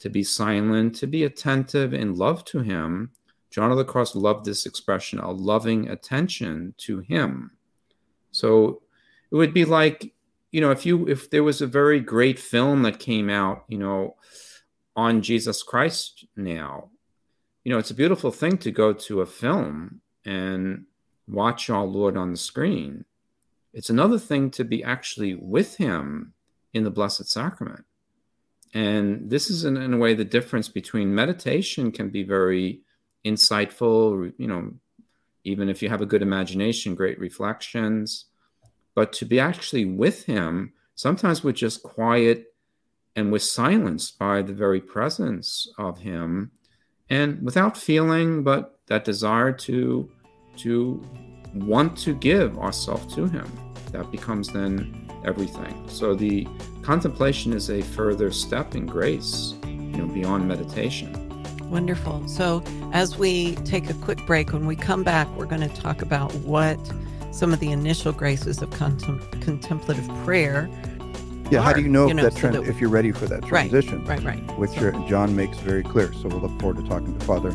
to 0.00 0.10
be 0.10 0.22
silent, 0.22 0.94
to 0.96 1.06
be 1.06 1.24
attentive 1.24 1.94
in 1.94 2.16
love 2.16 2.44
to 2.44 2.58
him. 2.58 3.10
John 3.50 3.70
of 3.70 3.78
the 3.78 3.84
Cross 3.84 4.14
loved 4.14 4.44
this 4.44 4.66
expression, 4.66 5.18
a 5.18 5.30
loving 5.30 5.88
attention 5.88 6.74
to 6.78 6.98
him. 6.98 7.52
So 8.32 8.82
it 9.30 9.36
would 9.36 9.54
be 9.54 9.64
like, 9.64 10.12
you 10.50 10.60
know, 10.60 10.72
if 10.72 10.84
you 10.84 11.08
if 11.08 11.30
there 11.30 11.44
was 11.44 11.60
a 11.60 11.66
very 11.66 12.00
great 12.00 12.38
film 12.38 12.82
that 12.82 12.98
came 12.98 13.30
out, 13.30 13.64
you 13.68 13.78
know, 13.78 14.16
on 14.96 15.22
Jesus 15.22 15.62
Christ 15.62 16.24
now, 16.36 16.90
you 17.64 17.72
know, 17.72 17.78
it's 17.78 17.90
a 17.90 17.94
beautiful 17.94 18.30
thing 18.30 18.58
to 18.58 18.70
go 18.70 18.92
to 18.92 19.20
a 19.20 19.26
film 19.26 20.00
and 20.24 20.84
watch 21.26 21.70
our 21.70 21.84
Lord 21.84 22.16
on 22.16 22.30
the 22.30 22.36
screen. 22.36 23.04
It's 23.72 23.90
another 23.90 24.18
thing 24.18 24.50
to 24.52 24.64
be 24.64 24.84
actually 24.84 25.34
with 25.34 25.76
him 25.76 26.34
in 26.72 26.84
the 26.84 26.90
Blessed 26.90 27.28
Sacrament. 27.28 27.84
And 28.74 29.30
this 29.30 29.50
is, 29.50 29.64
in, 29.64 29.76
in 29.76 29.94
a 29.94 29.96
way, 29.96 30.14
the 30.14 30.24
difference 30.24 30.68
between 30.68 31.14
meditation 31.14 31.92
can 31.92 32.10
be 32.10 32.22
very 32.22 32.80
insightful, 33.24 34.32
you 34.36 34.46
know, 34.46 34.72
even 35.44 35.68
if 35.68 35.82
you 35.82 35.88
have 35.88 36.00
a 36.00 36.06
good 36.06 36.22
imagination, 36.22 36.94
great 36.94 37.18
reflections. 37.18 38.26
But 38.94 39.12
to 39.14 39.24
be 39.24 39.40
actually 39.40 39.84
with 39.84 40.24
him, 40.24 40.72
sometimes 40.94 41.42
we're 41.42 41.52
just 41.52 41.82
quiet 41.82 42.53
and 43.16 43.30
we're 43.30 43.38
silenced 43.38 44.18
by 44.18 44.42
the 44.42 44.52
very 44.52 44.80
presence 44.80 45.68
of 45.78 45.98
him 45.98 46.50
and 47.10 47.40
without 47.42 47.76
feeling 47.76 48.42
but 48.42 48.80
that 48.86 49.04
desire 49.04 49.52
to 49.52 50.10
to 50.56 51.02
want 51.54 51.96
to 51.96 52.14
give 52.14 52.58
ourselves 52.58 53.14
to 53.14 53.26
him 53.26 53.50
that 53.92 54.10
becomes 54.10 54.48
then 54.48 55.08
everything 55.24 55.88
so 55.88 56.14
the 56.14 56.46
contemplation 56.84 57.52
is 57.54 57.70
a 57.70 57.80
further 57.80 58.30
step 58.30 58.74
in 58.74 58.86
grace, 58.86 59.54
you 59.64 59.96
know, 59.96 60.06
beyond 60.06 60.46
meditation. 60.46 61.20
Wonderful. 61.70 62.28
So, 62.28 62.62
as 62.92 63.16
we 63.16 63.54
take 63.56 63.88
a 63.90 63.94
quick 63.94 64.24
break, 64.26 64.52
when 64.52 64.66
we 64.66 64.76
come 64.76 65.02
back, 65.02 65.26
we're 65.30 65.46
going 65.46 65.68
to 65.68 65.74
talk 65.74 66.02
about 66.02 66.32
what 66.36 66.78
some 67.32 67.52
of 67.52 67.58
the 67.58 67.72
initial 67.72 68.12
graces 68.12 68.62
of 68.62 68.70
contem- 68.70 69.42
contemplative 69.42 70.06
prayer. 70.24 70.68
Yeah, 71.50 71.60
are, 71.60 71.62
how 71.62 71.72
do 71.72 71.82
you 71.82 71.88
know, 71.88 72.06
you 72.06 72.14
know 72.14 72.26
if, 72.26 72.34
that, 72.34 72.40
so 72.40 72.62
that 72.62 72.68
if 72.68 72.80
you're 72.80 72.90
ready 72.90 73.12
for 73.12 73.26
that 73.26 73.44
transition? 73.44 74.04
Right, 74.04 74.22
right. 74.22 74.38
right. 74.48 74.58
Which 74.58 74.70
so. 74.70 74.90
John 75.08 75.36
makes 75.36 75.58
very 75.58 75.82
clear. 75.82 76.12
So 76.12 76.28
we'll 76.28 76.40
look 76.40 76.58
forward 76.60 76.82
to 76.82 76.88
talking 76.88 77.18
to 77.18 77.24
Father 77.26 77.50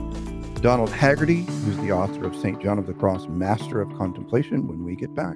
Donald 0.61 0.89
Haggerty, 0.89 1.43
who's 1.43 1.77
the 1.77 1.91
author 1.91 2.25
of 2.25 2.35
St. 2.35 2.61
John 2.61 2.77
of 2.77 2.85
the 2.85 2.93
Cross, 2.93 3.27
Master 3.27 3.81
of 3.81 3.95
Contemplation, 3.97 4.67
when 4.67 4.83
we 4.83 4.95
get 4.95 5.15
back. 5.15 5.35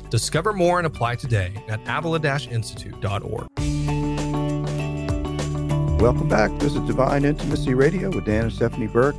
Discover 0.00 0.52
more 0.52 0.78
and 0.78 0.86
apply 0.86 1.16
today 1.16 1.52
at 1.68 1.80
avila-institute.org. 1.86 3.48
Welcome 6.00 6.28
back. 6.28 6.50
This 6.58 6.74
is 6.74 6.80
Divine 6.80 7.24
Intimacy 7.24 7.74
Radio 7.74 8.10
with 8.10 8.26
Dan 8.26 8.44
and 8.44 8.52
Stephanie 8.52 8.86
Burke 8.86 9.16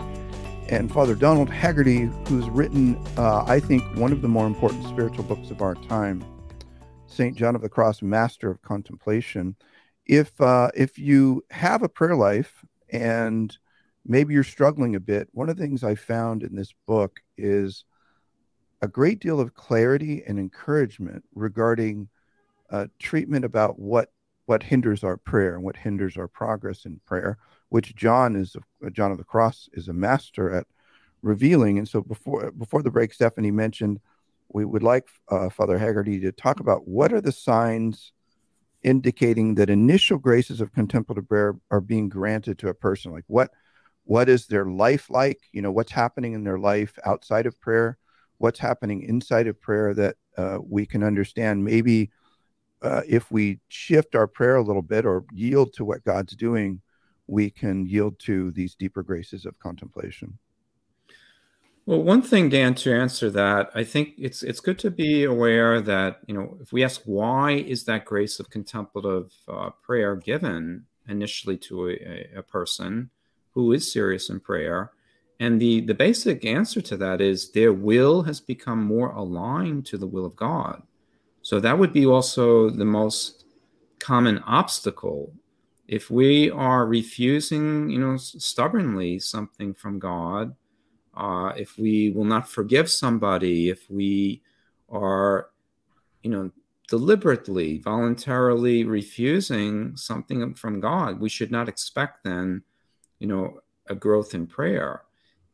and 0.69 0.91
Father 0.91 1.15
Donald 1.15 1.49
Haggerty, 1.49 2.09
who's 2.27 2.49
written, 2.49 2.95
uh, 3.17 3.43
I 3.45 3.59
think, 3.59 3.83
one 3.95 4.11
of 4.11 4.21
the 4.21 4.27
more 4.27 4.47
important 4.47 4.85
spiritual 4.85 5.23
books 5.23 5.51
of 5.51 5.61
our 5.61 5.75
time, 5.75 6.23
St. 7.07 7.35
John 7.35 7.55
of 7.55 7.61
the 7.61 7.69
Cross, 7.69 8.01
Master 8.01 8.49
of 8.49 8.61
Contemplation. 8.61 9.55
If 10.05 10.39
uh, 10.39 10.69
if 10.75 10.99
you 10.99 11.43
have 11.51 11.81
a 11.81 11.89
prayer 11.89 12.15
life 12.15 12.63
and 12.89 13.55
maybe 14.05 14.33
you're 14.33 14.43
struggling 14.43 14.95
a 14.95 14.99
bit, 14.99 15.29
one 15.31 15.49
of 15.49 15.57
the 15.57 15.63
things 15.63 15.83
I 15.83 15.95
found 15.95 16.43
in 16.43 16.55
this 16.55 16.73
book 16.85 17.19
is 17.37 17.83
a 18.85 18.87
great 18.87 19.19
deal 19.19 19.39
of 19.39 19.55
clarity 19.55 20.23
and 20.27 20.37
encouragement 20.37 21.23
regarding 21.33 22.07
uh, 22.69 22.85
treatment 22.99 23.43
about 23.43 23.79
what 23.79 24.09
what 24.45 24.61
hinders 24.61 25.03
our 25.03 25.17
prayer 25.17 25.55
and 25.55 25.63
what 25.63 25.75
hinders 25.75 26.17
our 26.17 26.27
progress 26.27 26.85
in 26.85 27.01
prayer, 27.07 27.39
which 27.69 27.95
John 27.95 28.35
is 28.35 28.55
uh, 28.55 28.89
John 28.91 29.11
of 29.11 29.17
the 29.17 29.23
Cross 29.23 29.69
is 29.73 29.87
a 29.87 29.93
master 29.93 30.51
at 30.51 30.67
revealing. 31.23 31.79
And 31.79 31.87
so 31.87 32.01
before 32.01 32.51
before 32.51 32.83
the 32.83 32.91
break, 32.91 33.11
Stephanie 33.11 33.49
mentioned 33.49 33.99
we 34.49 34.65
would 34.65 34.83
like 34.83 35.07
uh, 35.29 35.49
Father 35.49 35.79
Haggerty 35.79 36.19
to 36.19 36.31
talk 36.31 36.59
about 36.59 36.87
what 36.87 37.11
are 37.11 37.21
the 37.21 37.31
signs 37.31 38.11
indicating 38.83 39.55
that 39.55 39.71
initial 39.71 40.19
graces 40.19 40.61
of 40.61 40.73
contemplative 40.73 41.27
prayer 41.27 41.55
are 41.71 41.81
being 41.81 42.07
granted 42.07 42.59
to 42.59 42.69
a 42.69 42.75
person. 42.75 43.11
Like 43.11 43.25
what 43.25 43.49
what 44.03 44.29
is 44.29 44.45
their 44.45 44.65
life 44.65 45.09
like? 45.09 45.39
You 45.53 45.63
know, 45.63 45.71
what's 45.71 45.91
happening 45.91 46.33
in 46.33 46.43
their 46.43 46.59
life 46.59 46.99
outside 47.03 47.47
of 47.47 47.59
prayer? 47.59 47.97
What's 48.37 48.59
happening 48.59 49.01
inside 49.01 49.47
of 49.47 49.61
prayer 49.61 49.93
that 49.93 50.15
uh, 50.37 50.59
we 50.61 50.85
can 50.85 51.03
understand? 51.03 51.63
Maybe 51.63 52.11
uh, 52.81 53.01
if 53.07 53.31
we 53.31 53.59
shift 53.67 54.15
our 54.15 54.27
prayer 54.27 54.55
a 54.55 54.63
little 54.63 54.81
bit 54.81 55.05
or 55.05 55.25
yield 55.31 55.73
to 55.73 55.85
what 55.85 56.03
God's 56.03 56.35
doing, 56.35 56.81
we 57.27 57.49
can 57.49 57.85
yield 57.85 58.19
to 58.19 58.51
these 58.51 58.75
deeper 58.75 59.03
graces 59.03 59.45
of 59.45 59.57
contemplation. 59.59 60.37
Well, 61.87 62.01
one 62.01 62.23
thing, 62.23 62.49
Dan, 62.49 62.73
to 62.75 62.93
answer 62.93 63.29
that, 63.29 63.69
I 63.75 63.83
think 63.83 64.15
it's 64.17 64.41
it's 64.41 64.59
good 64.59 64.79
to 64.79 64.89
be 64.89 65.23
aware 65.23 65.81
that 65.81 66.21
you 66.25 66.33
know 66.33 66.57
if 66.59 66.73
we 66.73 66.83
ask 66.83 67.01
why 67.05 67.51
is 67.51 67.83
that 67.83 68.05
grace 68.05 68.39
of 68.39 68.49
contemplative 68.49 69.31
uh, 69.47 69.69
prayer 69.83 70.15
given 70.15 70.85
initially 71.07 71.57
to 71.57 71.89
a, 71.89 72.29
a, 72.37 72.41
person 72.41 73.11
who 73.51 73.71
is 73.71 73.93
serious 73.93 74.31
in 74.31 74.39
prayer, 74.39 74.91
and 75.39 75.59
the 75.59 75.81
the 75.81 75.93
basic 75.93 76.45
answer 76.45 76.81
to 76.81 76.97
that 76.97 77.21
is 77.21 77.51
their 77.51 77.73
will 77.73 78.23
has 78.23 78.39
become 78.39 78.83
more 78.83 79.09
aligned 79.11 79.85
to 79.87 79.97
the 79.97 80.07
will 80.07 80.25
of 80.25 80.35
God. 80.35 80.81
So 81.41 81.59
that 81.59 81.77
would 81.77 81.93
be 81.93 82.05
also 82.05 82.69
the 82.69 82.85
most 82.85 83.45
common 83.99 84.39
obstacle 84.39 85.33
if 85.87 86.09
we 86.09 86.49
are 86.49 86.87
refusing, 86.87 87.89
you 87.89 87.99
know, 87.99 88.17
stubbornly 88.17 89.19
something 89.19 89.73
from 89.73 89.99
God 89.99 90.55
uh, 91.15 91.53
if 91.55 91.77
we 91.77 92.11
will 92.11 92.25
not 92.25 92.49
forgive 92.49 92.89
somebody, 92.89 93.69
if 93.69 93.89
we 93.89 94.41
are, 94.89 95.49
you 96.23 96.29
know, 96.29 96.51
deliberately, 96.87 97.79
voluntarily 97.79 98.83
refusing 98.83 99.95
something 99.95 100.53
from 100.53 100.79
God, 100.79 101.19
we 101.19 101.29
should 101.29 101.51
not 101.51 101.69
expect 101.69 102.23
then, 102.23 102.63
you 103.19 103.27
know, 103.27 103.61
a 103.87 103.95
growth 103.95 104.33
in 104.33 104.45
prayer. 104.45 105.03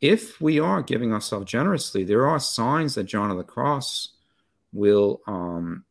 If 0.02 0.42
we 0.42 0.60
are 0.60 0.82
giving 0.82 1.14
ourselves 1.14 1.46
generously, 1.46 2.04
there 2.04 2.28
are 2.28 2.40
signs 2.40 2.96
that 2.96 3.04
John 3.04 3.30
of 3.30 3.38
the 3.38 3.44
Cross 3.44 4.14
will 4.74 5.22
um, 5.28 5.86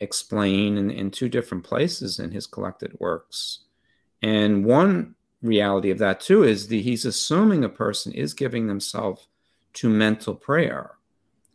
explain 0.00 0.78
in, 0.78 0.90
in 0.90 1.10
two 1.10 1.28
different 1.28 1.62
places 1.62 2.18
in 2.18 2.30
his 2.30 2.46
collected 2.46 2.96
works. 2.98 3.60
And 4.22 4.64
one 4.64 5.14
reality 5.42 5.90
of 5.90 5.98
that 5.98 6.20
too 6.20 6.42
is 6.44 6.68
that 6.68 6.76
he's 6.76 7.04
assuming 7.04 7.64
a 7.64 7.68
person 7.68 8.12
is 8.12 8.32
giving 8.32 8.66
themselves 8.66 9.28
to 9.74 9.88
mental 9.90 10.34
prayer. 10.34 10.92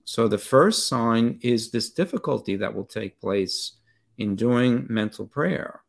So 0.05 0.27
the 0.27 0.37
first 0.37 0.87
sign 0.87 1.39
is 1.41 1.71
this 1.71 1.89
difficulty 1.89 2.55
that 2.57 2.73
will 2.73 2.85
take 2.85 3.19
place 3.19 3.73
in 4.17 4.35
doing 4.35 4.85
mental 4.89 5.25
prayer. 5.25 5.81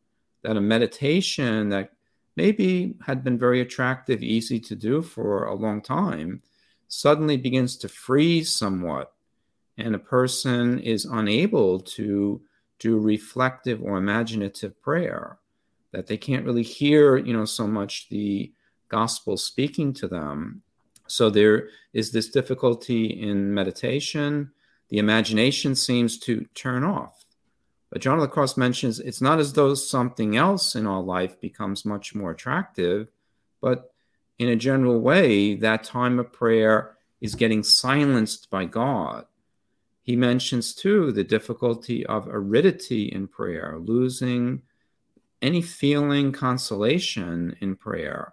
That 0.42 0.56
a 0.56 0.60
meditation 0.60 1.68
that 1.70 1.92
maybe 2.36 2.94
had 3.06 3.24
been 3.24 3.38
very 3.38 3.60
attractive, 3.60 4.22
easy 4.22 4.60
to 4.60 4.74
do 4.74 5.02
for 5.02 5.44
a 5.44 5.54
long 5.54 5.82
time, 5.82 6.42
suddenly 6.88 7.36
begins 7.36 7.76
to 7.76 7.88
freeze 7.88 8.54
somewhat, 8.54 9.12
and 9.78 9.94
a 9.94 9.98
person 9.98 10.78
is 10.80 11.04
unable 11.04 11.80
to 11.80 12.40
do 12.78 12.98
reflective 12.98 13.82
or 13.82 13.96
imaginative 13.96 14.80
prayer 14.82 15.38
that 15.92 16.06
they 16.06 16.16
can't 16.16 16.44
really 16.44 16.62
hear, 16.62 17.16
you 17.16 17.32
know, 17.32 17.44
so 17.44 17.66
much 17.66 18.08
the 18.08 18.52
gospel 18.88 19.36
speaking 19.36 19.92
to 19.92 20.08
them. 20.08 20.62
So 21.06 21.30
there 21.30 21.68
is 21.92 22.12
this 22.12 22.28
difficulty 22.28 23.06
in 23.06 23.52
meditation. 23.52 24.52
The 24.88 24.98
imagination 24.98 25.74
seems 25.74 26.18
to 26.20 26.46
turn 26.54 26.84
off. 26.84 27.19
But 27.90 28.00
John 28.00 28.14
of 28.14 28.22
the 28.22 28.28
Cross 28.28 28.56
mentions 28.56 29.00
it's 29.00 29.20
not 29.20 29.40
as 29.40 29.52
though 29.52 29.74
something 29.74 30.36
else 30.36 30.74
in 30.76 30.86
our 30.86 31.02
life 31.02 31.40
becomes 31.40 31.84
much 31.84 32.14
more 32.14 32.30
attractive, 32.30 33.08
but 33.60 33.92
in 34.38 34.48
a 34.48 34.56
general 34.56 35.00
way, 35.00 35.54
that 35.56 35.84
time 35.84 36.18
of 36.18 36.32
prayer 36.32 36.96
is 37.20 37.34
getting 37.34 37.62
silenced 37.62 38.48
by 38.48 38.64
God. 38.64 39.26
He 40.02 40.16
mentions 40.16 40.72
too 40.72 41.12
the 41.12 41.24
difficulty 41.24 42.06
of 42.06 42.26
aridity 42.28 43.04
in 43.04 43.28
prayer, 43.28 43.78
losing 43.78 44.62
any 45.42 45.60
feeling 45.60 46.32
consolation 46.32 47.56
in 47.60 47.76
prayer, 47.76 48.32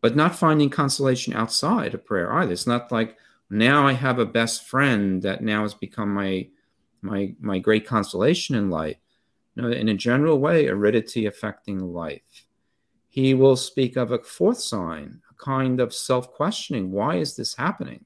but 0.00 0.16
not 0.16 0.34
finding 0.34 0.70
consolation 0.70 1.34
outside 1.34 1.94
of 1.94 2.04
prayer 2.04 2.32
either. 2.32 2.52
It's 2.52 2.66
not 2.66 2.90
like 2.90 3.16
now 3.50 3.86
I 3.86 3.92
have 3.92 4.18
a 4.18 4.26
best 4.26 4.66
friend 4.66 5.22
that 5.22 5.42
now 5.42 5.62
has 5.62 5.74
become 5.74 6.12
my 6.12 6.48
my 7.04 7.34
my 7.40 7.58
great 7.58 7.86
consolation 7.86 8.56
in 8.56 8.70
life. 8.70 8.96
No, 9.56 9.70
in 9.70 9.88
a 9.88 9.94
general 9.94 10.38
way, 10.38 10.66
aridity 10.66 11.26
affecting 11.26 11.78
life. 11.78 12.46
He 13.08 13.34
will 13.34 13.56
speak 13.56 13.96
of 13.96 14.10
a 14.10 14.18
fourth 14.18 14.58
sign, 14.58 15.20
a 15.30 15.34
kind 15.34 15.78
of 15.78 15.94
self-questioning. 15.94 16.90
Why 16.90 17.16
is 17.16 17.36
this 17.36 17.54
happening? 17.54 18.04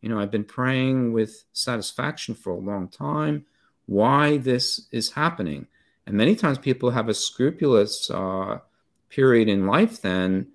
You 0.00 0.08
know, 0.08 0.18
I've 0.18 0.30
been 0.30 0.44
praying 0.44 1.12
with 1.12 1.44
satisfaction 1.52 2.34
for 2.34 2.50
a 2.50 2.58
long 2.58 2.88
time. 2.88 3.44
Why 3.84 4.38
this 4.38 4.88
is 4.90 5.12
happening? 5.12 5.66
And 6.06 6.16
many 6.16 6.34
times 6.34 6.56
people 6.56 6.90
have 6.90 7.10
a 7.10 7.14
scrupulous 7.14 8.10
uh, 8.10 8.60
period 9.10 9.48
in 9.48 9.66
life 9.66 10.00
then 10.00 10.46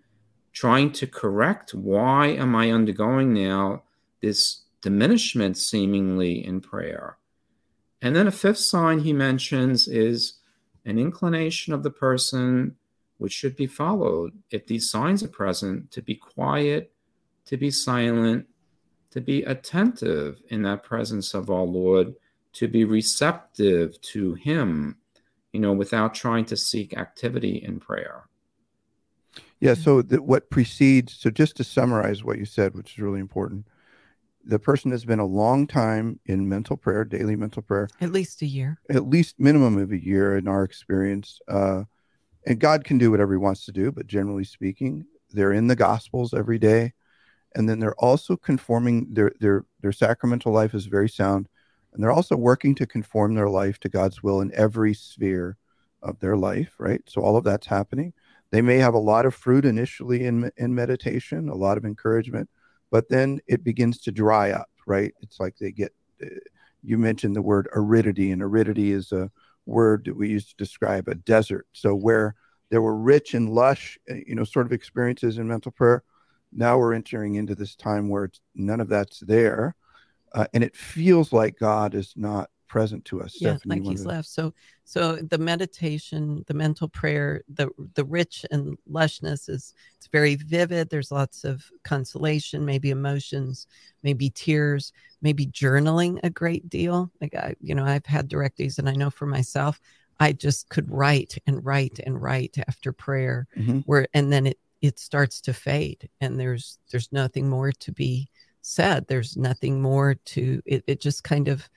trying 0.54 0.90
to 0.90 1.06
correct 1.06 1.74
why 1.74 2.28
am 2.28 2.56
I 2.56 2.72
undergoing 2.72 3.34
now 3.34 3.84
this 4.22 4.62
diminishment 4.82 5.58
seemingly 5.58 6.46
in 6.46 6.62
prayer. 6.62 7.18
And 8.06 8.16
then 8.16 8.28
a 8.28 8.32
fifth 8.32 8.60
sign 8.60 9.00
he 9.00 9.14
mentions 9.14 9.88
is 9.88 10.36
an 10.86 11.00
inclination 11.00 11.74
of 11.74 11.82
the 11.82 11.90
person 11.90 12.76
which 13.18 13.34
should 13.34 13.56
be 13.56 13.66
followed 13.66 14.32
if 14.52 14.68
these 14.68 14.92
signs 14.92 15.24
are 15.24 15.28
present 15.28 15.90
to 15.90 16.04
be 16.04 16.14
quiet, 16.14 16.92
to 17.46 17.58
be 17.58 17.72
silent, 17.72 18.46
to 19.10 19.22
be 19.22 19.42
attentive 19.42 20.40
in 20.50 20.62
that 20.62 20.84
presence 20.84 21.34
of 21.34 21.50
our 21.50 21.64
Lord, 21.64 22.14
to 22.54 22.68
be 22.68 22.86
receptive 22.86 24.00
to 24.02 24.36
Him 24.36 24.98
you 25.52 25.60
know, 25.60 25.74
without 25.74 26.14
trying 26.14 26.46
to 26.46 26.56
seek 26.56 26.96
activity 26.96 27.64
in 27.64 27.80
prayer. 27.80 28.28
Yeah. 29.60 29.74
So 29.74 30.04
what 30.04 30.52
precedes, 30.52 31.18
so 31.18 31.32
just 31.32 31.58
to 31.58 31.64
summarize 31.64 32.24
what 32.24 32.38
you 32.38 32.46
said, 32.46 32.76
which 32.76 32.92
is 32.92 33.00
really 33.00 33.20
important, 33.20 33.66
the 34.46 34.60
person 34.60 34.92
has 34.92 35.06
been 35.06 35.20
a 35.20 35.26
long 35.26 35.68
time 35.68 36.20
in 36.26 36.48
mental 36.48 36.78
prayer, 36.78 37.04
daily 37.04 37.36
mental 37.36 37.62
prayer, 37.62 37.88
at 38.02 38.12
least 38.12 38.42
a 38.42 38.46
year, 38.46 38.80
at 38.90 39.08
least 39.08 39.36
minimum 39.40 39.78
of 39.78 39.92
a 39.92 40.04
year 40.04 40.38
in 40.38 40.48
our 40.48 40.64
experience. 40.64 41.40
Uh, 41.48 41.84
and 42.46 42.60
God 42.60 42.84
can 42.84 42.98
do 42.98 43.12
whatever 43.12 43.34
He 43.34 43.38
wants 43.38 43.66
to 43.66 43.72
do, 43.72 43.92
but 43.92 44.08
generally 44.08 44.44
speaking, 44.44 45.06
they're 45.32 45.54
in 45.54 45.68
the 45.68 45.76
Gospels 45.76 46.34
every 46.34 46.60
day, 46.60 46.94
and 47.56 47.68
then 47.68 47.80
they're 47.80 48.00
also 48.00 48.38
conforming. 48.38 49.08
Their 49.14 49.32
their 49.40 49.66
their 49.82 49.92
sacramental 49.92 50.52
life 50.52 50.74
is 50.74 50.86
very 50.86 51.10
sound. 51.10 51.48
And 51.96 52.04
they're 52.04 52.12
also 52.12 52.36
working 52.36 52.76
to 52.76 52.86
conform 52.86 53.36
their 53.36 53.50
life 53.50 53.80
to 53.80 53.90
God's 53.90 54.22
will 54.22 54.42
in 54.42 54.54
every 54.54 54.94
sphere 54.94 55.56
of 56.02 56.20
their 56.20 56.36
life, 56.36 56.76
right? 56.78 57.02
So 57.08 57.22
all 57.22 57.38
of 57.38 57.46
that's 57.46 57.68
happening. 57.68 58.12
They 58.52 58.62
may 58.62 58.80
have 58.80 58.94
a 58.94 59.00
lot 59.00 59.26
of 59.26 59.34
fruit 59.34 59.64
initially 59.64 60.26
in, 60.26 60.52
in 60.58 60.76
meditation, 60.76 61.48
a 61.48 61.56
lot 61.56 61.78
of 61.78 61.86
encouragement, 61.86 62.50
but 62.92 63.10
then 63.10 63.40
it 63.48 63.64
begins 63.64 64.00
to 64.02 64.12
dry 64.12 64.52
up, 64.52 64.70
right? 64.88 65.14
It's 65.22 65.40
like 65.40 65.58
they 65.58 65.72
get, 65.72 65.94
uh, 66.24 66.28
you 66.84 66.98
mentioned 66.98 67.36
the 67.36 67.42
word 67.42 67.68
aridity, 67.74 68.32
and 68.32 68.42
aridity 68.42 68.92
is 68.92 69.12
a 69.12 69.32
word 69.66 70.06
that 70.06 70.16
we 70.16 70.30
use 70.30 70.48
to 70.48 70.56
describe 70.58 71.08
a 71.08 71.16
desert. 71.16 71.68
So 71.74 71.96
where 71.96 72.36
there 72.70 72.82
were 72.82 72.96
rich 72.96 73.34
and 73.34 73.50
lush, 73.50 73.98
uh, 74.10 74.16
you 74.28 74.36
know, 74.36 74.44
sort 74.44 74.66
of 74.66 74.74
experiences 74.74 75.38
in 75.38 75.48
mental 75.48 75.72
prayer, 75.72 76.04
now 76.52 76.78
we're 76.78 76.94
entering 76.94 77.36
into 77.36 77.56
this 77.56 77.76
time 77.76 78.10
where 78.10 78.30
none 78.56 78.80
of 78.80 78.90
that's 78.90 79.20
there 79.20 79.76
uh, 80.36 80.46
and 80.54 80.64
it 80.64 80.76
feels 80.76 81.32
like 81.32 81.58
God 81.58 81.96
is 81.96 82.14
not 82.18 82.50
present 82.68 83.06
to 83.06 83.22
us. 83.22 83.38
Yeah, 83.40 83.58
Stephanie, 83.58 83.82
like 83.82 83.90
he's 83.90 84.06
left. 84.06 84.28
So, 84.28 84.54
so 84.84 85.18
the 85.18 85.38
meditation, 85.38 86.44
the 86.48 86.54
mental 86.54 86.88
prayer, 86.88 87.42
the 87.54 87.70
the 87.96 88.06
rich 88.06 88.46
and 88.52 88.78
lushness 88.92 89.50
is 89.50 89.74
it's 89.98 90.08
very 90.08 90.36
vivid. 90.36 90.90
There's 90.90 91.12
lots 91.12 91.44
of 91.44 91.64
consolation, 91.84 92.66
maybe 92.66 92.90
emotions, 92.90 93.68
maybe 94.04 94.30
tears, 94.30 94.94
maybe 95.22 95.48
journaling 95.48 96.20
a 96.24 96.30
great 96.30 96.70
deal. 96.70 97.12
Like 97.22 97.36
I, 97.36 97.56
you 97.62 97.76
know, 97.76 97.86
I've 97.86 98.06
had 98.06 98.30
directees, 98.30 98.80
and 98.80 98.90
I 98.90 98.94
know 98.94 99.10
for 99.10 99.26
myself, 99.26 99.80
I 100.20 100.34
just 100.34 100.70
could 100.70 100.90
write 100.90 101.38
and 101.48 101.64
write 101.66 102.00
and 102.06 102.22
write 102.22 102.58
after 102.68 102.92
prayer, 102.92 103.48
mm-hmm. 103.58 103.80
where 103.80 104.08
and 104.14 104.32
then 104.32 104.48
it 104.48 104.60
it 104.82 105.00
starts 105.00 105.42
to 105.42 105.54
fade, 105.54 106.10
and 106.22 106.40
there's 106.40 106.80
there's 106.92 107.12
nothing 107.12 107.50
more 107.50 107.72
to 107.72 107.92
be 107.92 108.30
said 108.68 109.06
there's 109.08 109.38
nothing 109.38 109.80
more 109.80 110.16
to 110.26 110.60
it 110.66 110.84
it 110.88 111.00
just 111.00 111.24
kind 111.24 111.48
of 111.48 111.70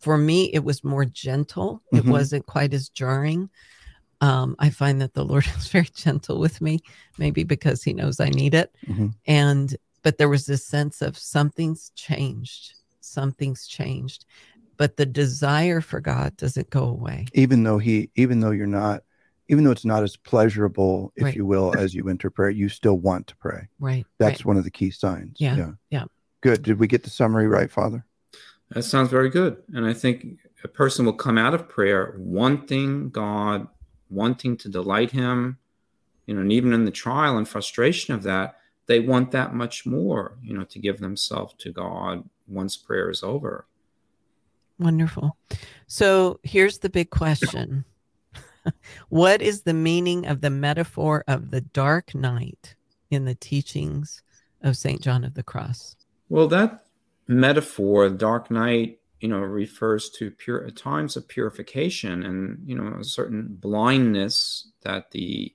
for 0.00 0.16
me 0.18 0.44
it 0.52 0.64
was 0.64 0.84
more 0.84 1.04
gentle 1.04 1.82
mm-hmm. 1.92 1.96
it 1.98 2.10
wasn't 2.10 2.44
quite 2.46 2.72
as 2.74 2.88
jarring 2.88 3.48
um, 4.20 4.56
i 4.58 4.70
find 4.70 5.00
that 5.00 5.14
the 5.14 5.24
lord 5.24 5.46
is 5.56 5.68
very 5.68 5.88
gentle 5.94 6.38
with 6.38 6.60
me 6.60 6.80
maybe 7.18 7.44
because 7.44 7.82
he 7.82 7.92
knows 7.92 8.20
i 8.20 8.28
need 8.28 8.54
it 8.54 8.74
mm-hmm. 8.86 9.08
and 9.26 9.76
but 10.02 10.18
there 10.18 10.28
was 10.28 10.46
this 10.46 10.64
sense 10.66 11.02
of 11.02 11.16
something's 11.16 11.90
changed 11.94 12.74
something's 13.00 13.66
changed 13.66 14.24
but 14.76 14.96
the 14.96 15.06
desire 15.06 15.80
for 15.80 16.00
God 16.00 16.36
doesn't 16.36 16.70
go 16.70 16.84
away. 16.84 17.26
even 17.32 17.62
though 17.62 17.78
he 17.78 18.10
even 18.16 18.40
though 18.40 18.50
you're 18.50 18.66
not 18.66 19.02
even 19.48 19.62
though 19.62 19.70
it's 19.70 19.84
not 19.84 20.02
as 20.02 20.16
pleasurable 20.16 21.12
if 21.16 21.24
Right. 21.24 21.36
you 21.36 21.44
will 21.46 21.76
as 21.76 21.94
you 21.94 22.08
enter 22.08 22.30
prayer 22.30 22.50
you 22.50 22.68
still 22.68 22.98
want 22.98 23.26
to 23.28 23.36
pray 23.36 23.68
Right. 23.78 24.06
that's 24.18 24.40
right. 24.40 24.46
one 24.46 24.56
of 24.56 24.64
the 24.64 24.70
key 24.70 24.90
signs 24.90 25.36
Yeah, 25.38 25.72
yeah. 25.90 26.04
good 26.40 26.62
did 26.62 26.78
we 26.78 26.86
get 26.86 27.02
the 27.02 27.10
summary 27.10 27.46
right 27.46 27.70
father 27.70 28.04
That 28.70 28.82
sounds 28.84 29.10
very 29.10 29.30
good. 29.30 29.62
And 29.72 29.86
I 29.86 29.92
think 29.92 30.38
a 30.62 30.68
person 30.68 31.04
will 31.04 31.12
come 31.12 31.38
out 31.38 31.54
of 31.54 31.68
prayer 31.68 32.14
wanting 32.18 33.10
God, 33.10 33.68
wanting 34.10 34.56
to 34.58 34.68
delight 34.68 35.10
Him, 35.10 35.58
you 36.26 36.34
know, 36.34 36.40
and 36.40 36.52
even 36.52 36.72
in 36.72 36.84
the 36.84 36.90
trial 36.90 37.36
and 37.36 37.46
frustration 37.46 38.14
of 38.14 38.22
that, 38.22 38.56
they 38.86 39.00
want 39.00 39.30
that 39.30 39.54
much 39.54 39.86
more, 39.86 40.36
you 40.42 40.56
know, 40.56 40.64
to 40.64 40.78
give 40.78 40.98
themselves 40.98 41.54
to 41.58 41.72
God 41.72 42.28
once 42.46 42.76
prayer 42.76 43.10
is 43.10 43.22
over. 43.22 43.66
Wonderful. 44.78 45.36
So 45.86 46.40
here's 46.42 46.78
the 46.78 46.90
big 46.90 47.10
question 47.10 47.84
What 49.08 49.42
is 49.42 49.62
the 49.62 49.74
meaning 49.74 50.26
of 50.26 50.40
the 50.40 50.50
metaphor 50.50 51.24
of 51.28 51.50
the 51.50 51.60
dark 51.60 52.14
night 52.14 52.74
in 53.10 53.24
the 53.24 53.34
teachings 53.34 54.22
of 54.62 54.76
St. 54.76 55.00
John 55.00 55.24
of 55.24 55.34
the 55.34 55.42
Cross? 55.42 55.96
Well, 56.28 56.48
that 56.48 56.83
metaphor, 57.26 58.08
dark 58.10 58.50
night, 58.50 59.00
you 59.20 59.28
know, 59.28 59.38
refers 59.38 60.10
to 60.10 60.30
pure 60.30 60.68
times 60.70 61.16
of 61.16 61.26
purification 61.28 62.22
and 62.24 62.58
you 62.66 62.76
know 62.76 62.98
a 63.00 63.04
certain 63.04 63.48
blindness 63.50 64.68
that 64.82 65.10
the 65.12 65.54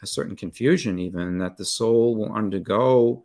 a 0.00 0.06
certain 0.06 0.36
confusion 0.36 0.98
even 0.98 1.38
that 1.38 1.56
the 1.56 1.64
soul 1.64 2.16
will 2.16 2.32
undergo. 2.32 3.24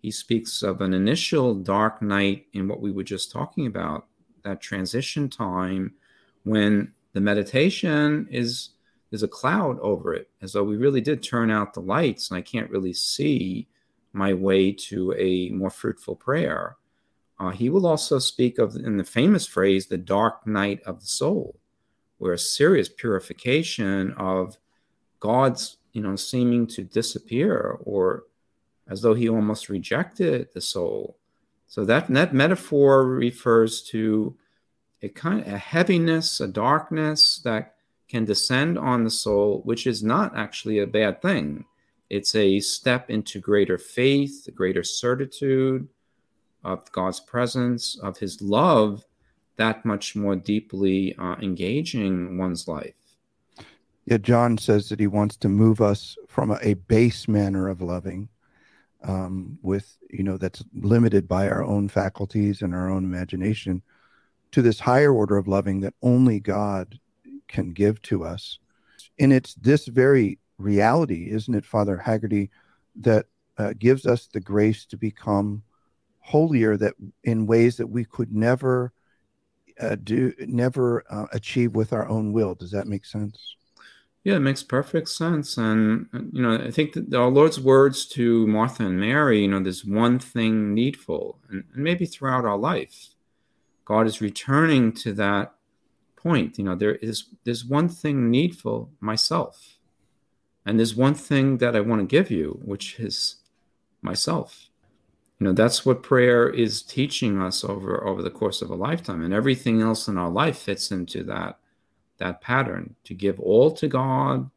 He 0.00 0.10
speaks 0.10 0.62
of 0.62 0.80
an 0.80 0.94
initial 0.94 1.54
dark 1.54 2.00
night 2.02 2.46
in 2.52 2.68
what 2.68 2.80
we 2.80 2.92
were 2.92 3.02
just 3.02 3.32
talking 3.32 3.66
about, 3.66 4.06
that 4.44 4.60
transition 4.60 5.28
time 5.28 5.94
when 6.44 6.92
the 7.14 7.20
meditation 7.20 8.28
is 8.30 8.70
there's 9.10 9.22
a 9.22 9.28
cloud 9.28 9.78
over 9.80 10.14
it, 10.14 10.30
as 10.42 10.52
though 10.52 10.64
we 10.64 10.76
really 10.76 11.00
did 11.00 11.22
turn 11.22 11.50
out 11.50 11.72
the 11.72 11.80
lights 11.80 12.30
and 12.30 12.38
I 12.38 12.42
can't 12.42 12.70
really 12.70 12.92
see 12.92 13.66
my 14.12 14.34
way 14.34 14.72
to 14.72 15.14
a 15.14 15.48
more 15.50 15.70
fruitful 15.70 16.16
prayer. 16.16 16.76
Uh, 17.40 17.50
he 17.50 17.70
will 17.70 17.86
also 17.86 18.18
speak 18.18 18.58
of, 18.58 18.74
in 18.74 18.96
the 18.96 19.04
famous 19.04 19.46
phrase, 19.46 19.86
the 19.86 19.98
dark 19.98 20.46
night 20.46 20.80
of 20.84 21.00
the 21.00 21.06
soul, 21.06 21.56
where 22.18 22.32
a 22.32 22.38
serious 22.38 22.88
purification 22.88 24.12
of 24.14 24.58
God's, 25.20 25.76
you 25.92 26.02
know, 26.02 26.16
seeming 26.16 26.66
to 26.68 26.82
disappear, 26.82 27.78
or 27.84 28.24
as 28.88 29.02
though 29.02 29.14
he 29.14 29.28
almost 29.28 29.68
rejected 29.68 30.48
the 30.52 30.60
soul. 30.60 31.16
So 31.68 31.84
that 31.84 32.08
that 32.08 32.34
metaphor 32.34 33.06
refers 33.06 33.82
to 33.90 34.36
a 35.02 35.08
kind 35.08 35.40
of 35.40 35.52
a 35.52 35.58
heaviness, 35.58 36.40
a 36.40 36.48
darkness 36.48 37.40
that 37.44 37.74
can 38.08 38.24
descend 38.24 38.78
on 38.78 39.04
the 39.04 39.10
soul, 39.10 39.60
which 39.64 39.86
is 39.86 40.02
not 40.02 40.36
actually 40.36 40.78
a 40.78 40.86
bad 40.86 41.22
thing. 41.22 41.66
It's 42.08 42.34
a 42.34 42.58
step 42.60 43.10
into 43.10 43.38
greater 43.38 43.76
faith, 43.78 44.48
greater 44.54 44.82
certitude 44.82 45.88
of 46.64 46.90
God's 46.92 47.20
presence, 47.20 47.98
of 48.02 48.18
His 48.18 48.40
love, 48.42 49.04
that 49.58 49.84
much 49.84 50.16
more 50.16 50.36
deeply 50.36 51.14
uh, 51.18 51.36
engaging 51.42 52.38
one's 52.38 52.66
life. 52.66 52.94
yeah 54.06 54.16
john 54.16 54.56
says 54.56 54.88
that 54.88 55.00
he 55.00 55.06
wants 55.06 55.36
to 55.36 55.48
move 55.48 55.80
us 55.80 56.16
from 56.28 56.50
a, 56.50 56.58
a 56.62 56.74
base 56.74 57.28
manner 57.28 57.68
of 57.68 57.82
loving 57.82 58.28
um, 59.04 59.58
with 59.62 59.96
you 60.10 60.22
know 60.22 60.36
that's 60.38 60.64
limited 60.74 61.28
by 61.28 61.48
our 61.48 61.62
own 61.62 61.88
faculties 61.88 62.62
and 62.62 62.74
our 62.74 62.88
own 62.90 63.04
imagination 63.04 63.82
to 64.52 64.62
this 64.62 64.80
higher 64.80 65.12
order 65.12 65.36
of 65.36 65.46
loving 65.48 65.80
that 65.80 65.94
only 66.02 66.40
god 66.40 66.98
can 67.48 67.72
give 67.72 68.00
to 68.02 68.24
us 68.24 68.58
and 69.18 69.32
it's 69.32 69.54
this 69.54 69.86
very 69.86 70.38
reality 70.56 71.30
isn't 71.30 71.54
it 71.54 71.66
father 71.66 71.96
haggerty 71.98 72.50
that 72.96 73.26
uh, 73.58 73.72
gives 73.78 74.06
us 74.06 74.26
the 74.26 74.40
grace 74.40 74.86
to 74.86 74.96
become 74.96 75.62
holier 76.28 76.76
that 76.76 76.94
in 77.24 77.46
ways 77.46 77.76
that 77.76 77.86
we 77.96 78.04
could 78.04 78.32
never 78.32 78.92
uh, 79.80 79.96
do 80.02 80.32
never 80.40 81.04
uh, 81.10 81.26
achieve 81.32 81.74
with 81.74 81.92
our 81.92 82.06
own 82.08 82.32
will 82.32 82.54
does 82.54 82.72
that 82.72 82.86
make 82.86 83.04
sense 83.04 83.56
Yeah, 84.24 84.36
it 84.36 84.40
makes 84.40 84.62
perfect 84.62 85.08
sense. 85.08 85.56
And, 85.56 86.06
you 86.32 86.42
know, 86.42 86.54
I 86.68 86.70
think 86.70 86.92
that 86.94 87.14
our 87.14 87.30
Lord's 87.30 87.60
words 87.60 88.06
to 88.08 88.46
Martha 88.46 88.84
and 88.84 88.98
Mary, 89.00 89.40
you 89.42 89.48
know, 89.48 89.60
there's 89.62 89.84
one 89.84 90.18
thing 90.18 90.74
needful, 90.74 91.38
and, 91.48 91.64
and 91.72 91.82
maybe 91.84 92.04
throughout 92.04 92.44
our 92.44 92.58
life, 92.58 93.14
God 93.84 94.06
is 94.06 94.20
returning 94.20 94.92
to 95.04 95.12
that 95.14 95.54
point. 96.16 96.58
You 96.58 96.64
know, 96.64 96.74
there 96.74 96.96
is 96.96 97.28
there's 97.44 97.64
one 97.64 97.88
thing 97.88 98.30
needful, 98.30 98.90
myself. 99.00 99.78
And 100.66 100.78
there's 100.78 100.94
one 100.94 101.14
thing 101.14 101.58
that 101.58 101.74
I 101.74 101.80
want 101.80 102.00
to 102.02 102.06
give 102.16 102.30
you, 102.30 102.60
which 102.62 103.00
is 103.00 103.36
myself. 104.02 104.67
You 105.38 105.46
know, 105.46 105.52
that's 105.52 105.86
what 105.86 106.02
prayer 106.02 106.48
is 106.48 106.82
teaching 106.82 107.40
us 107.40 107.62
over 107.62 108.04
over 108.04 108.22
the 108.22 108.30
course 108.30 108.60
of 108.60 108.70
a 108.70 108.74
lifetime. 108.74 109.22
And 109.22 109.32
everything 109.32 109.80
else 109.80 110.08
in 110.08 110.18
our 110.18 110.30
life 110.30 110.58
fits 110.58 110.90
into 110.90 111.22
that 111.24 111.58
that 112.18 112.40
pattern 112.40 112.96
to 113.04 113.14
give 113.14 113.38
all 113.38 113.70
to 113.72 113.86
God 113.86 114.50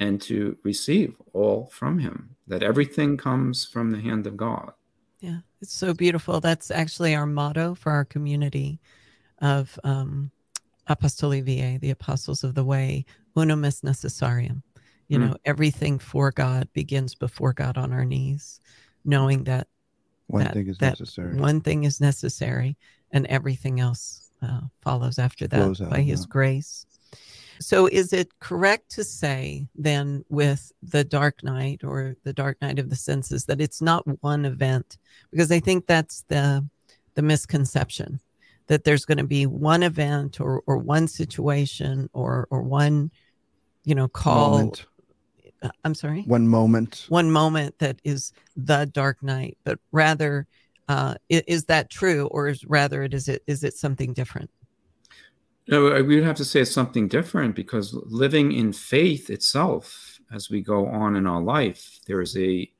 and 0.00 0.20
to 0.22 0.56
receive 0.64 1.14
all 1.32 1.66
from 1.66 1.98
Him, 1.98 2.36
that 2.46 2.62
everything 2.62 3.16
comes 3.16 3.64
from 3.64 3.90
the 3.90 4.00
hand 4.00 4.26
of 4.26 4.36
God. 4.36 4.72
Yeah, 5.20 5.38
it's 5.60 5.72
so 5.74 5.94
beautiful. 5.94 6.40
That's 6.40 6.70
actually 6.70 7.14
our 7.14 7.26
motto 7.26 7.74
for 7.74 7.92
our 7.92 8.04
community 8.04 8.80
of 9.40 9.78
um, 9.84 10.30
Apostoli 10.88 11.42
Viae, 11.44 11.80
the 11.80 11.90
Apostles 11.90 12.44
of 12.44 12.54
the 12.54 12.64
Way, 12.64 13.04
unum 13.36 13.64
est 13.64 13.84
necessarium. 13.84 14.62
You 15.08 15.18
Mm. 15.18 15.30
know, 15.30 15.36
everything 15.44 15.98
for 15.98 16.30
God 16.32 16.68
begins 16.72 17.14
before 17.14 17.52
God 17.52 17.78
on 17.78 17.92
our 17.92 18.04
knees, 18.04 18.60
knowing 19.04 19.44
that 19.44 19.68
one 20.28 20.44
That- 20.44 20.54
thing 20.54 20.68
is 20.68 20.80
necessary 20.80 21.36
one 21.36 21.60
thing 21.60 21.84
is 21.84 22.00
necessary 22.00 22.76
and 23.10 23.26
everything 23.26 23.80
else 23.80 24.30
uh, 24.42 24.60
follows 24.82 25.18
after 25.18 25.46
that 25.48 25.60
out, 25.80 25.90
by 25.90 26.00
His 26.00 26.20
yeah. 26.20 26.26
grace. 26.28 26.86
So, 27.60 27.86
is 27.86 28.12
it 28.12 28.38
correct 28.38 28.90
to 28.92 29.02
say 29.02 29.66
then, 29.74 30.24
with 30.28 30.70
the 30.82 31.02
dark 31.02 31.42
night 31.42 31.82
or 31.82 32.14
the 32.22 32.32
dark 32.32 32.56
night 32.62 32.78
of 32.78 32.88
the 32.88 32.94
senses, 32.96 33.46
that 33.46 33.60
it's 33.60 33.82
not 33.82 34.04
one 34.22 34.44
event? 34.44 34.98
Because 35.32 35.50
I 35.50 35.58
think 35.58 35.86
that's 35.86 36.22
the 36.28 36.64
the 37.14 37.22
misconception 37.22 38.20
that 38.68 38.84
there's 38.84 39.04
going 39.04 39.18
to 39.18 39.24
be 39.24 39.46
one 39.46 39.82
event 39.82 40.40
or 40.40 40.62
or 40.66 40.76
one 40.78 41.08
situation 41.08 42.08
or 42.12 42.46
or 42.50 42.62
one, 42.62 43.10
you 43.84 43.94
know, 43.96 44.06
call. 44.06 44.58
moment 44.58 44.86
uh, 45.62 45.70
I'm 45.84 45.94
sorry 45.94 46.22
one 46.22 46.46
moment 46.48 47.06
one 47.08 47.30
moment 47.30 47.78
that 47.78 48.00
is 48.04 48.32
the 48.56 48.86
dark 48.92 49.22
night, 49.22 49.58
but 49.64 49.78
rather, 49.92 50.46
uh, 50.88 51.14
i- 51.32 51.42
is 51.46 51.64
that 51.64 51.90
true, 51.90 52.26
or 52.28 52.48
is 52.48 52.64
rather 52.64 53.02
it 53.02 53.14
is 53.14 53.28
it 53.28 53.42
is 53.46 53.64
it 53.64 53.74
something 53.74 54.12
different? 54.12 54.50
No, 55.66 55.88
I- 55.88 56.00
we 56.02 56.14
would 56.14 56.24
have 56.24 56.36
to 56.36 56.44
say 56.44 56.60
it's 56.60 56.70
something 56.70 57.08
different 57.08 57.54
because 57.54 57.92
living 58.06 58.52
in 58.52 58.72
faith 58.72 59.28
itself, 59.30 60.18
as 60.32 60.48
we 60.48 60.60
go 60.62 60.86
on 60.86 61.14
in 61.16 61.26
our 61.26 61.42
life, 61.42 62.00
there 62.06 62.22
is 62.22 62.36
a, 62.36 62.70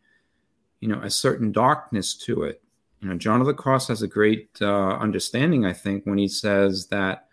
you 0.81 0.89
know, 0.89 1.01
a 1.03 1.11
certain 1.11 1.53
darkness 1.53 2.17
to 2.17 2.45
it. 2.45 2.63
You 3.01 3.09
know, 3.09 3.17
John 3.17 3.41
of 3.41 3.47
the 3.47 3.55
Cross 3.55 3.89
has 3.89 4.03
a 4.03 4.09
great 4.09 4.49
uh, 4.63 4.97
understanding, 4.97 5.67
I 5.67 5.73
think, 5.75 6.05
when 6.07 6.19
he 6.19 6.29
says 6.29 6.87
that 6.89 7.29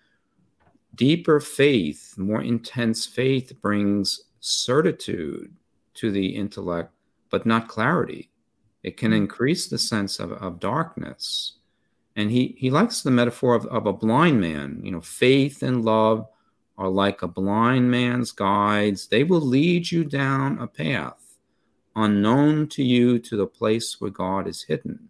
deeper 0.94 1.40
faith, 1.40 2.16
more 2.18 2.42
intense 2.42 3.06
faith, 3.06 3.54
brings 3.62 4.25
certitude 4.46 5.54
to 5.96 6.12
the 6.12 6.36
intellect, 6.36 6.92
but 7.30 7.46
not 7.46 7.68
clarity. 7.68 8.30
It 8.84 8.98
can 8.98 9.12
hmm. 9.12 9.18
increase 9.18 9.68
the 9.68 9.78
sense 9.78 10.20
of, 10.20 10.32
of 10.32 10.60
darkness. 10.60 11.54
And 12.16 12.32
he 12.32 12.56
he 12.58 12.70
likes 12.70 13.02
the 13.02 13.12
metaphor 13.12 13.56
of, 13.56 13.66
of 13.66 13.88
a 13.88 13.94
blind 13.94 14.40
man. 14.40 14.80
You 14.84 14.92
know 14.92 15.02
faith 15.02 15.64
and 15.64 15.84
love 15.84 16.28
are 16.78 16.90
like 16.90 17.22
a 17.22 17.28
blind 17.28 17.90
man's 17.90 18.32
guides. 18.32 19.08
They 19.08 19.24
will 19.24 19.42
lead 19.42 19.92
you 19.92 20.04
down 20.04 20.60
a 20.60 20.68
path 20.68 21.26
unknown 21.96 22.68
to 22.68 22.84
you 22.84 23.18
to 23.20 23.38
the 23.38 23.48
place 23.48 24.00
where 24.00 24.12
god 24.12 24.48
is 24.48 24.64
hidden. 24.64 25.08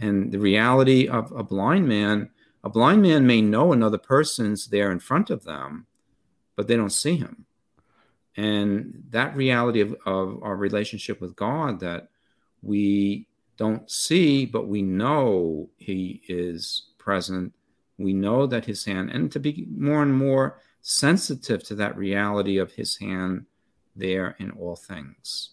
And 0.00 0.32
the 0.32 0.38
reality 0.38 1.06
of 1.06 1.30
a 1.32 1.42
blind 1.42 1.86
man 1.86 2.30
a 2.62 2.68
blind 2.68 3.00
man 3.00 3.26
may 3.26 3.40
know 3.40 3.72
another 3.72 3.98
person's 3.98 4.66
there 4.66 4.90
in 4.90 4.98
front 4.98 5.30
of 5.30 5.44
them 5.44 5.86
but 6.56 6.68
they 6.68 6.76
don't 6.76 6.92
see 6.92 7.16
him 7.16 7.46
and 8.36 9.02
that 9.10 9.34
reality 9.36 9.80
of, 9.80 9.94
of 10.06 10.42
our 10.42 10.56
relationship 10.56 11.20
with 11.20 11.36
god 11.36 11.80
that 11.80 12.08
we 12.62 13.26
don't 13.60 13.90
see, 13.90 14.46
but 14.46 14.68
we 14.68 14.80
know 14.80 15.68
He 15.76 16.22
is 16.28 16.86
present. 16.96 17.52
We 17.98 18.14
know 18.14 18.46
that 18.46 18.64
His 18.64 18.86
hand, 18.86 19.10
and 19.10 19.30
to 19.32 19.38
be 19.38 19.66
more 19.70 20.02
and 20.02 20.14
more 20.14 20.60
sensitive 20.80 21.62
to 21.64 21.74
that 21.74 21.94
reality 21.94 22.56
of 22.56 22.72
His 22.72 22.96
hand 22.96 23.44
there 23.94 24.34
in 24.38 24.50
all 24.52 24.76
things. 24.76 25.50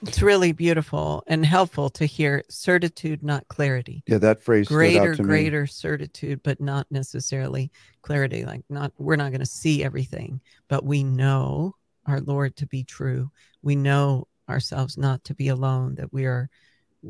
It's 0.00 0.22
really 0.22 0.52
beautiful 0.52 1.22
and 1.26 1.44
helpful 1.44 1.90
to 1.90 2.06
hear 2.06 2.42
certitude, 2.48 3.22
not 3.22 3.46
clarity. 3.48 4.02
Yeah, 4.06 4.18
that 4.18 4.42
phrase 4.42 4.66
stood 4.66 4.74
out 4.74 4.78
Greater, 4.78 5.22
me. 5.22 5.28
greater 5.28 5.66
certitude, 5.66 6.42
but 6.42 6.58
not 6.58 6.86
necessarily 6.90 7.70
clarity. 8.00 8.46
Like 8.46 8.62
not, 8.70 8.92
we're 8.96 9.16
not 9.16 9.30
going 9.30 9.40
to 9.40 9.46
see 9.46 9.84
everything, 9.84 10.40
but 10.68 10.86
we 10.86 11.04
know 11.04 11.76
our 12.06 12.20
Lord 12.20 12.56
to 12.56 12.66
be 12.66 12.84
true. 12.84 13.30
We 13.62 13.76
know 13.76 14.26
ourselves 14.48 14.98
not 14.98 15.22
to 15.24 15.34
be 15.34 15.48
alone. 15.48 15.94
That 15.96 16.12
we 16.12 16.26
are 16.26 16.48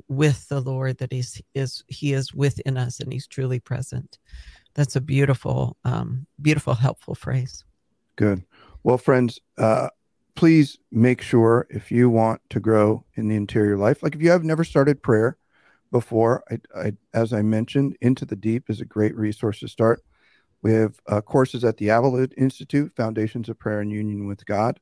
with 0.09 0.49
the 0.49 0.61
Lord. 0.61 0.99
That 0.99 1.13
is 1.13 1.41
is 1.55 1.85
He 1.89 2.13
is 2.13 2.35
within 2.35 2.77
us, 2.77 3.01
and 3.01 3.13
He's 3.13 3.27
truly 3.27 3.61
present. 3.61 4.19
That's 4.75 4.97
a 4.97 5.01
beautiful, 5.01 5.77
um, 5.85 6.27
beautiful, 6.41 6.75
helpful 6.75 7.15
phrase. 7.15 7.65
Good. 8.17 8.43
Well, 8.83 8.99
friends, 8.99 9.39
uh, 9.59 9.89
please 10.35 10.79
make 10.91 11.21
sure 11.21 11.67
if 11.71 11.91
you 11.91 12.09
want 12.09 12.41
to 12.51 12.61
grow 12.61 13.05
in 13.15 13.29
the 13.29 13.37
interior 13.37 13.77
life, 13.77 14.03
like 14.03 14.15
if 14.15 14.23
you 14.23 14.31
have 14.31 14.45
never 14.45 14.65
started 14.65 15.03
prayer 15.03 15.37
before, 15.91 16.43
I, 16.51 16.59
I, 16.75 16.93
as 17.13 17.33
I 17.33 17.43
mentioned, 17.43 17.97
Into 18.01 18.25
the 18.25 18.37
Deep 18.37 18.71
is 18.71 18.81
a 18.81 18.87
great 18.87 19.15
resource 19.15 19.61
to 19.61 19.69
start. 19.69 20.03
We 20.63 20.73
have 20.73 21.01
uh, 21.09 21.21
courses 21.21 21.65
at 21.65 21.77
the 21.77 21.89
Avila 21.89 22.29
Institute, 22.37 22.93
Foundations 22.97 23.49
of 23.49 23.59
Prayer 23.59 23.81
and 23.81 23.91
Union 23.91 24.27
with 24.27 24.47
God, 24.47 24.79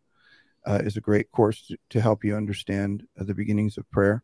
uh, 0.66 0.80
is 0.84 0.96
a 0.96 1.00
great 1.00 1.30
course 1.32 1.72
to, 1.88 2.00
help 2.00 2.22
you 2.22 2.36
understand 2.36 3.04
uh, 3.18 3.24
the 3.24 3.34
beginnings 3.34 3.78
of 3.78 3.90
prayer. 3.90 4.22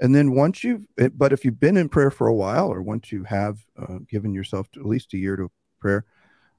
And 0.00 0.14
then 0.14 0.32
once 0.32 0.64
you've, 0.64 0.86
eh, 0.98 1.10
but 1.14 1.32
if 1.32 1.44
you've 1.44 1.60
been 1.60 1.76
in 1.76 1.88
prayer 1.88 2.10
for 2.10 2.26
a 2.26 2.34
while, 2.34 2.68
or 2.68 2.82
once 2.82 3.12
you 3.12 3.24
have 3.24 3.58
uh, 3.78 3.98
given 4.08 4.34
yourself 4.34 4.68
at 4.76 4.86
least 4.86 5.14
a 5.14 5.18
year 5.18 5.36
to 5.36 5.50
prayer, 5.80 6.04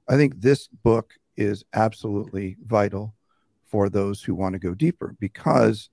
I 0.08 0.16
think 0.16 0.40
this 0.40 0.68
book 0.68 1.14
is 1.36 1.64
absolutely 1.74 2.56
vital 2.64 3.14
for 3.66 3.88
those 3.88 4.22
who 4.22 4.34
want 4.34 4.52
to 4.54 4.58
go 4.58 4.74
deeper 4.74 5.16
because 5.18 5.88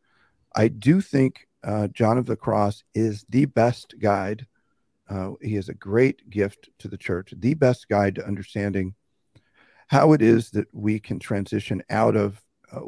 I 0.55 0.67
do 0.67 1.01
think 1.01 1.47
uh, 1.63 1.87
John 1.87 2.17
of 2.17 2.25
the 2.25 2.35
Cross 2.35 2.83
is 2.93 3.25
the 3.29 3.45
best 3.45 3.95
guide. 3.99 4.45
Uh, 5.09 5.31
he 5.41 5.55
is 5.55 5.69
a 5.69 5.73
great 5.73 6.29
gift 6.29 6.69
to 6.79 6.87
the 6.87 6.97
church, 6.97 7.33
the 7.37 7.55
best 7.55 7.87
guide 7.89 8.15
to 8.15 8.27
understanding 8.27 8.93
how 9.87 10.13
it 10.13 10.21
is 10.21 10.51
that 10.51 10.67
we 10.71 10.99
can 10.99 11.17
transition 11.17 11.81
out 11.89 12.15
of 12.15 12.41
uh, 12.71 12.79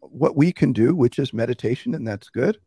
what 0.00 0.36
we 0.36 0.52
can 0.52 0.72
do, 0.72 0.94
which 0.94 1.18
is 1.20 1.32
meditation, 1.32 1.94
and 1.94 2.06
that's 2.06 2.30
good, 2.30 2.58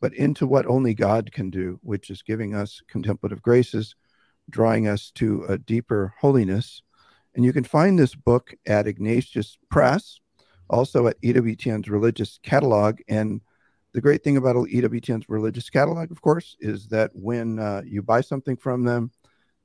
but 0.00 0.14
into 0.14 0.46
what 0.46 0.66
only 0.66 0.94
God 0.94 1.30
can 1.32 1.50
do, 1.50 1.78
which 1.82 2.08
is 2.08 2.22
giving 2.22 2.54
us 2.54 2.80
contemplative 2.88 3.42
graces, 3.42 3.94
drawing 4.48 4.88
us 4.88 5.10
to 5.16 5.44
a 5.48 5.58
deeper 5.58 6.14
holiness. 6.18 6.82
And 7.34 7.44
you 7.44 7.52
can 7.52 7.64
find 7.64 7.98
this 7.98 8.14
book 8.14 8.54
at 8.66 8.86
Ignatius 8.86 9.58
Press, 9.70 10.18
also 10.70 11.06
at 11.06 11.20
EWTN's 11.20 11.90
religious 11.90 12.38
catalog. 12.42 13.00
And 13.08 13.42
the 13.96 14.02
great 14.02 14.22
thing 14.22 14.36
about 14.36 14.56
EWTN's 14.56 15.26
religious 15.30 15.70
catalog, 15.70 16.10
of 16.10 16.20
course, 16.20 16.54
is 16.60 16.86
that 16.88 17.10
when 17.14 17.58
uh, 17.58 17.80
you 17.82 18.02
buy 18.02 18.20
something 18.20 18.54
from 18.54 18.84
them, 18.84 19.10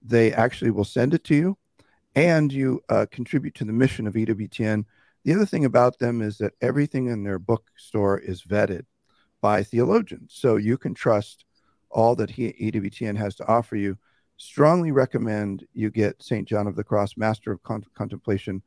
they 0.01 0.31
actually 0.31 0.71
will 0.71 0.85
send 0.85 1.13
it 1.13 1.25
to 1.25 1.35
you 1.35 1.57
and 2.15 2.53
you 2.53 2.79
uh, 2.87 3.05
contribute 3.11 3.55
to 3.55 3.65
the 3.65 3.73
mission 3.73 4.07
of 4.07 4.13
EWTN. 4.13 4.85
The 5.25 5.33
other 5.33 5.45
thing 5.45 5.65
about 5.65 5.99
them 5.99 6.21
is 6.21 6.37
that 6.37 6.53
everything 6.61 7.07
in 7.07 7.25
their 7.25 7.39
bookstore 7.39 8.19
is 8.19 8.41
vetted 8.43 8.85
by 9.41 9.63
theologians. 9.63 10.31
So 10.33 10.55
you 10.55 10.77
can 10.77 10.93
trust 10.93 11.43
all 11.89 12.15
that 12.15 12.29
he, 12.29 12.53
EWTN 12.53 13.17
has 13.17 13.35
to 13.35 13.47
offer 13.47 13.75
you. 13.75 13.97
Strongly 14.37 14.93
recommend 14.93 15.67
you 15.73 15.89
get 15.89 16.23
St. 16.23 16.47
John 16.47 16.67
of 16.67 16.77
the 16.77 16.85
Cross, 16.85 17.17
Master 17.17 17.51
of 17.51 17.61
Con- 17.63 17.83
Contemplation 17.95 18.63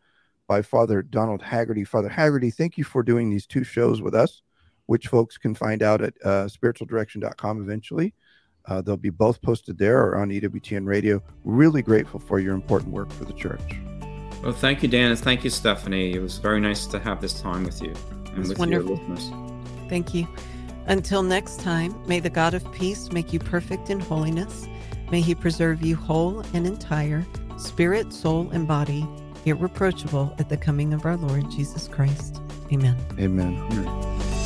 by 0.46 0.61
Father 0.61 1.00
Donald 1.00 1.40
Haggerty. 1.40 1.85
Father 1.85 2.11
Haggerty, 2.11 2.50
thank 2.50 2.77
you 2.77 2.85
for 2.85 3.03
doing 3.03 3.31
these 3.31 3.46
two 3.46 3.64
shows 3.64 4.03
with 4.03 4.14
us, 4.14 4.42
which 4.87 5.09
folks 5.09 5.38
can 5.38 5.55
find 5.55 5.83
out 5.83 6.03
at 6.03 6.14
uh, 6.25 6.47
spiritualdirection.com 6.47 7.62
eventually. 7.62 8.14
Uh, 8.66 8.81
they'll 8.81 8.97
be 8.97 9.11
both 9.11 9.42
posted 9.42 9.77
there 9.79 10.03
or 10.03 10.16
on 10.16 10.31
EWTN 10.31 10.87
Radio. 10.87 11.23
Really 11.44 11.83
grateful 11.83 12.18
for 12.18 12.38
your 12.38 12.55
important 12.55 12.92
work 12.92 13.11
for 13.12 13.25
the 13.25 13.33
church. 13.35 13.61
Well, 14.42 14.53
thank 14.53 14.83
you, 14.83 14.88
Dan, 14.88 15.11
and 15.11 15.18
thank 15.18 15.44
you, 15.44 15.51
Stephanie. 15.51 16.12
It 16.12 16.20
was 16.20 16.38
very 16.38 16.61
nice 16.61 16.87
to 16.87 16.99
have 16.99 17.20
this 17.20 17.40
time 17.40 17.64
with 17.64 17.81
you 17.83 17.94
and 18.35 18.47
with 18.47 18.59
wonderful. 18.59 18.97
your 18.97 19.09
listeners. 19.09 19.31
Thank 19.88 20.14
you. 20.14 20.27
Until 20.87 21.23
next 21.23 21.61
time, 21.61 21.94
may 22.07 22.20
the 22.20 22.31
God 22.31 22.53
of 22.53 22.70
peace 22.73 23.11
make 23.11 23.33
you 23.33 23.38
perfect 23.38 23.88
in 23.88 24.01
holiness. 24.01 24.66
May 25.11 25.20
he 25.20 25.35
preserve 25.35 25.83
you 25.83 25.97
whole 25.97 26.40
and 26.53 26.66
entire, 26.66 27.25
spirit, 27.57 28.12
soul, 28.12 28.51
and 28.51 28.68
body, 28.68 29.07
irreproachable 29.44 30.35
at 30.38 30.49
the 30.49 30.57
coming 30.57 30.92
of 30.92 31.07
our 31.07 31.16
Lord 31.16 31.51
Jesus 31.51 31.88
Christ. 31.88 32.40
Amen. 32.73 32.97
Amen. 33.18 34.43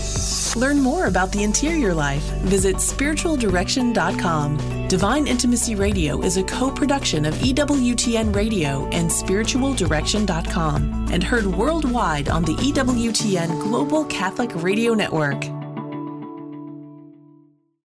Learn 0.56 0.80
more 0.80 1.06
about 1.06 1.32
the 1.32 1.42
interior 1.42 1.94
life. 1.94 2.22
Visit 2.42 2.76
spiritualdirection.com. 2.76 4.88
Divine 4.88 5.26
Intimacy 5.26 5.74
Radio 5.74 6.22
is 6.22 6.36
a 6.36 6.44
co 6.44 6.70
production 6.70 7.24
of 7.26 7.34
EWTN 7.34 8.34
Radio 8.34 8.86
and 8.88 9.10
spiritualdirection.com 9.10 11.08
and 11.12 11.22
heard 11.22 11.46
worldwide 11.46 12.28
on 12.28 12.44
the 12.44 12.54
EWTN 12.54 13.62
Global 13.62 14.04
Catholic 14.06 14.50
Radio 14.62 14.94
Network. 14.94 15.57